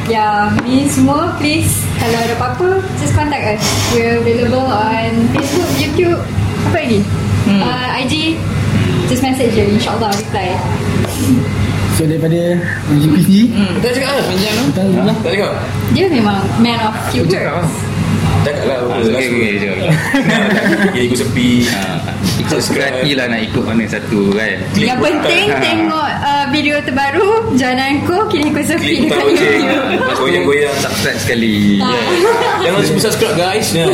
[0.07, 2.69] Ya, ni semua please kalau ada apa-apa
[2.99, 3.63] just contact us.
[3.95, 6.19] We're available on Facebook, YouTube,
[6.67, 7.01] apa lagi?
[7.47, 7.61] Hmm.
[7.63, 8.15] Uh, IG,
[9.07, 10.59] just message je, insyaAllah reply.
[11.93, 12.57] So daripada
[12.89, 13.73] UPC hmm.
[13.79, 14.25] Tak cakap lah.
[14.25, 15.53] Tu Kita dulu lah Tak cakap.
[15.91, 17.63] Dia memang man of few Cakap lah.
[17.63, 17.77] words.
[18.41, 18.79] Cakap lah.
[18.81, 19.91] Ah, okay, okay, okay, okay.
[20.91, 21.69] Ya, ikut sepi.
[21.69, 21.81] Ha,
[22.41, 25.61] ikut strategi lah nak ikut mana satu kan Yang penting Ha.
[25.61, 29.21] tengok uh, video terbaru Jananku kini aku sepi dekat.
[29.29, 30.17] YouTube.
[30.17, 30.73] Goyang-goyang.
[30.79, 31.93] subscribe sekali Ah.
[32.61, 33.67] Jangan lupa subscribe guys.
[33.71, 33.85] Ya.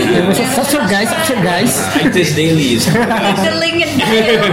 [0.53, 2.79] Subscribe guys Subscribe guys Actors Daily.
[2.79, 4.47] The link in bio.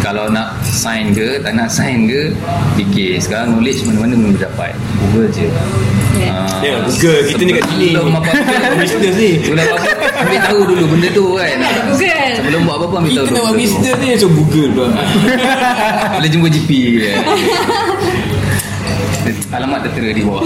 [0.00, 2.34] kalau nak sign ke tak nak sign ke
[2.74, 5.46] fikir sekarang knowledge mana-mana boleh dapat Google je
[6.24, 7.20] Ah, Ya, Google.
[7.26, 7.88] Kita ni kat sini.
[7.92, 8.32] sebelum apa-apa
[8.80, 9.30] Business ni.
[9.40, 12.30] sebelum apa-apa ambil tahu dulu benda tu kan Ada Google.
[12.34, 14.88] sebelum buat apa-apa ambil tahu Kita nak buat business ni So Google pula
[16.14, 17.16] boleh jumpa GP kan.
[19.50, 20.42] alamat tertera di bawah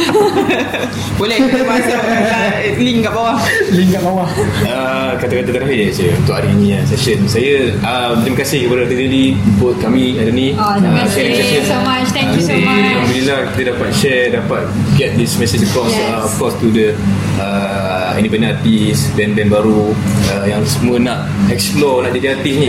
[1.18, 3.36] Boleh kita masuk uh, link kat bawah.
[3.70, 4.26] Link kat bawah
[4.64, 8.96] Ah, Kata-kata terakhir saya Untuk hari ini ya, session Saya uh, terima kasih kepada Dr.
[9.00, 9.24] Dili
[9.58, 11.62] Buat kami hari ni Oh, terima Ah, kasih session.
[11.64, 12.06] so much.
[12.10, 12.92] Thank you so much.
[12.94, 14.60] Alhamdulillah kita dapat share Dapat
[14.94, 16.06] get this message across Yes.
[16.06, 16.92] uh, Of course to the
[17.36, 19.92] uh, Independent artist Band-band baru
[20.28, 21.18] uh, Yang semua nak
[21.48, 22.68] explore Nak jadi artis ni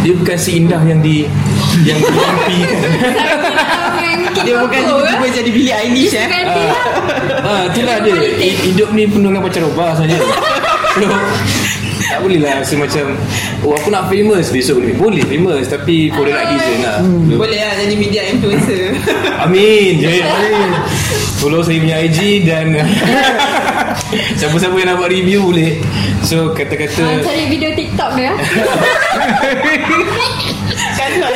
[0.00, 1.24] Dia bukan seindah yang di
[1.82, 4.13] Yang dimimpikan
[4.44, 6.26] Dia bukan tiba-tiba jadi Billie Eilish eh.
[6.26, 6.70] Dia.
[7.40, 8.14] Ah, itulah dia.
[8.14, 10.16] Hi- Hidup ni penuh dengan pancaroba saja.
[10.94, 11.08] So,
[12.04, 13.16] tak boleh lah rasa macam
[13.64, 17.00] Oh aku nak famous Besok boleh Boleh famous Tapi for the right reason lah
[17.32, 18.94] Boleh lah jadi media influencer.
[19.42, 20.70] Amin je Amin
[21.40, 22.78] Follow saya punya IG Dan
[24.38, 25.80] Siapa-siapa yang nak buat review boleh
[26.22, 28.32] So Ah, kata-kata cari video TikTok dia.
[30.94, 31.30] kan lah.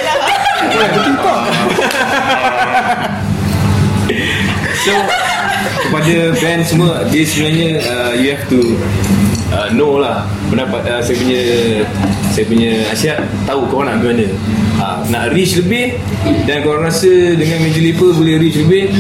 [4.89, 4.97] So
[5.84, 8.61] kepada band semua dia sebenarnya uh, you have to
[9.53, 11.43] uh, know lah pendapat uh, saya punya
[12.32, 14.28] saya punya nasihat tahu kau nak pergi mana.
[14.80, 15.93] Uh, nak reach lebih
[16.49, 18.97] dan kau rasa dengan major label boleh reach lebih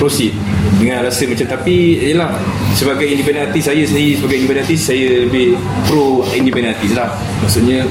[0.00, 0.32] proceed.
[0.80, 2.32] Dengan rasa macam tapi yelah
[2.72, 7.12] sebagai independent artist saya sendiri sebagai independent artist saya lebih pro independent artist lah.
[7.44, 7.84] Maksudnya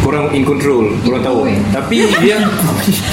[0.00, 1.46] korang in control korang tahu.
[1.72, 2.44] Tapi yang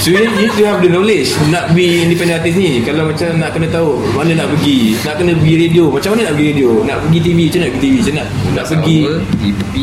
[0.01, 2.81] so you need to have the knowledge nak be independent artist ni.
[2.83, 4.95] Kalau macam nak kena tahu mana nak pergi?
[5.03, 6.69] Nak kena pergi radio macam mana nak pergi radio?
[6.83, 8.99] Nak pergi TV macam nak pergi TV macam nak nak pergi
[9.43, 9.73] GP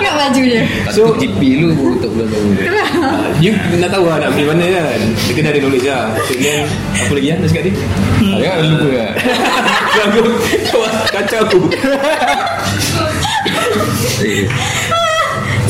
[0.00, 0.62] Tengok baju dia.
[0.88, 2.48] so, GP lu baru tak tahu.
[2.56, 2.72] Dia
[3.44, 4.98] you nak tahu lah nak pergi mana kan?
[5.28, 6.04] Dia kena ada knowledge lah.
[6.24, 6.64] So then
[6.96, 7.74] apa lagi lah nak cakap dia
[8.40, 9.10] Jangan lupa lah.
[10.10, 10.22] Aku
[11.12, 11.60] kacau aku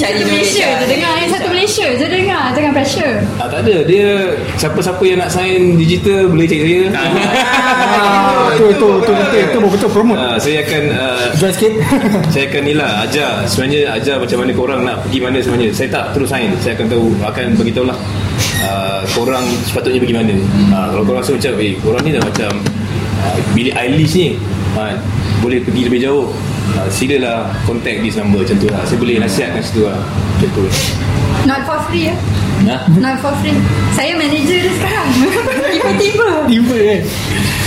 [0.01, 3.77] Cari Satu Malaysia je dengar Yang satu Malaysia je dengar Jangan pressure Ah, tak ada
[3.85, 6.83] dia siapa-siapa yang nak sign digital boleh cari saya.
[6.97, 11.73] ah, tu, tu, tu, betul, tu, betul promote Ah, saya akan uh, Jual sikit
[12.33, 15.71] saya akan ni lah ajar sebenarnya ajar macam mana korang nak pergi mana sebenarnya.
[15.73, 16.51] Saya tak terus sign.
[16.61, 17.99] Saya akan tahu akan bagi tahu lah
[18.66, 20.35] uh, korang sepatutnya pergi mana.
[20.73, 22.51] Uh, kalau korang rasa macam eh korang ni dah macam
[23.21, 24.29] uh, Billie Eilish ni.
[24.75, 24.95] Uh,
[25.41, 26.29] boleh pergi lebih jauh.
[26.71, 28.83] Uh, silalah contact this number macam tu lah.
[28.85, 29.99] Saya boleh nasihatkan situ lah.
[30.37, 30.64] Macam tu.
[31.41, 32.14] Not for free ya
[32.61, 32.85] Nah.
[33.01, 33.57] Not for free
[33.97, 35.09] Saya manager dia sekarang
[35.73, 37.01] Tiba-tiba Tiba kan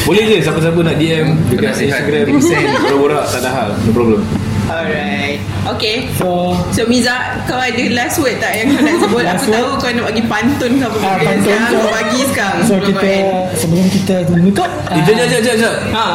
[0.05, 2.05] Boleh je siapa-siapa nak DM dekat Nasihat.
[2.05, 2.69] Instagram send
[3.01, 4.21] borak tak ada hal no problem
[4.63, 5.43] Alright.
[5.75, 6.07] Okay.
[6.15, 7.11] So So Miza,
[7.43, 9.23] kau ada last word tak yang kau nak sebut?
[9.25, 9.53] Aku word?
[9.53, 11.25] tahu kau nak bagi pantun apa ah, benda.
[11.25, 12.61] pantun Sekarang kau bagi sekarang.
[12.61, 13.27] So sebelum kau kita end.
[13.59, 15.75] Sebelum kita menutup Eh, jap, jap, jap, jap, jap.
[15.91, 16.05] Ha.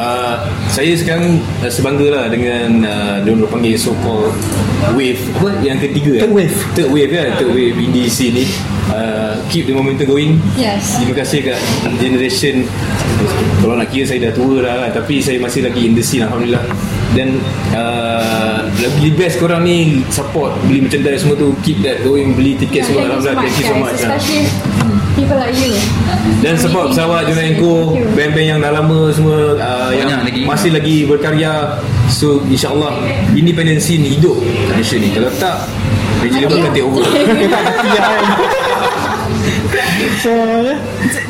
[0.00, 4.32] Uh, saya sekarang uh, sebangga lah dengan uh, dia orang panggil so called
[4.96, 5.20] wave.
[5.36, 5.60] Apa?
[5.60, 6.36] Yang ketiga Third eh?
[6.40, 6.56] wave.
[6.72, 8.48] third wave kan third wave indie scene ni.
[8.88, 10.40] Uh, keep the momentum going.
[10.56, 10.96] Yes.
[10.96, 11.60] Terima kasih kat
[12.00, 12.64] generation
[13.60, 16.24] kalau nak kira saya dah tua dah kan tapi saya masih lagi in the scene
[16.24, 16.64] Alhamdulillah.
[17.12, 17.36] Dan
[17.76, 22.88] uh, lebih best korang ni support beli merchandise semua tu keep that going beli tiket
[22.88, 24.08] semua Alhamdulillah thank you so much, guys.
[24.08, 24.16] ah.
[24.16, 24.48] Especially
[25.20, 25.76] people like you
[26.40, 28.16] Dan support pesawat Juna Enko Thank you.
[28.16, 30.40] Band-band yang dah lama semua uh, Yang lagi.
[30.48, 31.76] masih lagi berkarya
[32.08, 32.96] So insyaAllah
[33.36, 35.68] Independent scene hidup kat Malaysia ni Kalau tak
[36.20, 37.04] Major label akan take over
[40.20, 40.32] So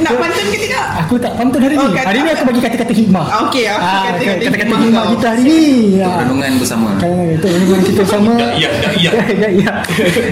[0.01, 0.84] Nak pantun ke tidak?
[1.01, 1.80] Aku tak pantun hari ni.
[1.80, 3.24] Oh, kata- Hari ni aku bagi kata-kata hikmah.
[3.24, 5.62] Ah, Okey, ah, Ah, kata-kata Kata-kata hikmah kita hari ni.
[6.01, 6.16] Ah.
[6.20, 6.88] renungan bersama.
[6.97, 9.12] Kan, Itu renungan kita sama Dakyat, dakyat.
[9.36, 9.72] ya, ya.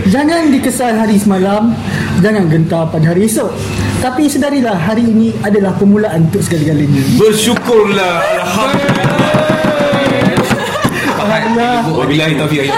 [0.09, 1.71] Jangan dikesal hari semalam.
[2.19, 3.51] Jangan gentar pada hari esok.
[3.99, 7.03] Tapi sedarilah hari ini adalah permulaan untuk segala-galanya.
[7.17, 8.15] Bersyukurlah.
[8.41, 9.07] Alhamdulillah.
[11.19, 12.67] Alhamdulillah Wabillahi taufiq.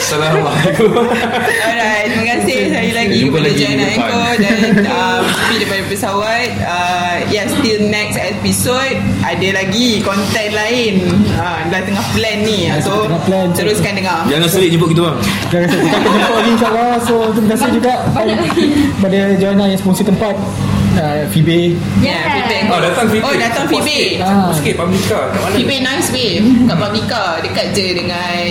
[0.00, 4.34] Assalamualaikum Alright, terima kasih sekali lagi Jumpa lagi minggu depan.
[4.38, 4.58] Dan
[4.94, 6.50] uh, Pipi daripada pesawat.
[6.62, 8.96] Uh, yeah, still next episode
[9.26, 10.94] ada lagi konten lain.
[11.34, 12.70] Uh, dah tengah plan ni.
[12.80, 13.48] So tengah plan.
[13.52, 14.24] teruskan dengar.
[14.30, 15.18] Jangan selit jemput kita bang
[15.50, 17.94] Jangan rasa kita jumpa lagi insyaAllah So terima kasih juga
[19.02, 20.34] Pada Joanna yang sponsor tempat
[20.96, 22.62] uh, Fibe Yeah, feedback.
[22.66, 23.84] Oh datang Fibe Oh, datang Fibe.
[23.84, 24.10] sikit.
[24.20, 24.26] Ah.
[24.26, 25.18] Support sikit Publica.
[25.30, 27.22] Kat mana nice way kat Publica.
[27.40, 28.42] Dekat je dengan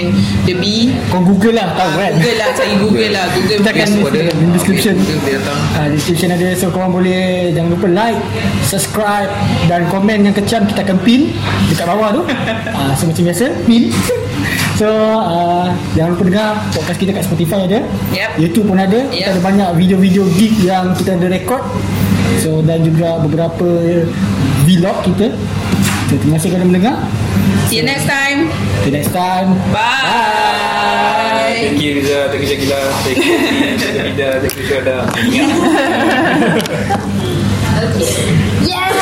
[0.46, 0.94] The Bee.
[1.10, 2.12] Kau google lah tahu kan?
[2.16, 3.26] Google lah, cari Google lah.
[3.34, 4.96] Google Kita akan ada di description.
[5.00, 6.48] Datang uh, description ada.
[6.56, 8.20] So korang boleh jangan lupa like
[8.64, 9.30] subscribe
[9.66, 10.64] dan komen yang kecam.
[10.64, 11.34] Kita akan pin
[11.68, 12.22] dekat bawah tu.
[12.24, 13.90] Uh, so macam biasa pin.
[14.80, 17.84] So uh, Jangan lupa dengar Podcast kita kat Spotify ada.
[18.16, 18.30] Yep.
[18.40, 19.12] YouTube pun ada.
[19.12, 19.36] Kita Yep.
[19.36, 21.60] ada banyak video-video gig Yang kita ada record
[22.38, 23.68] So dan juga beberapa
[24.70, 25.34] Vlog kita.
[26.10, 26.96] So terima kasih kerana mendengar
[27.70, 28.50] See you next time.
[28.82, 29.54] Till next time.
[29.70, 31.54] Bye.
[31.70, 32.30] Thank you Riza.
[32.34, 34.98] Thank you Syakila Thank you Thank you Ida Thank you Syuhada
[38.60, 39.00] Yeah.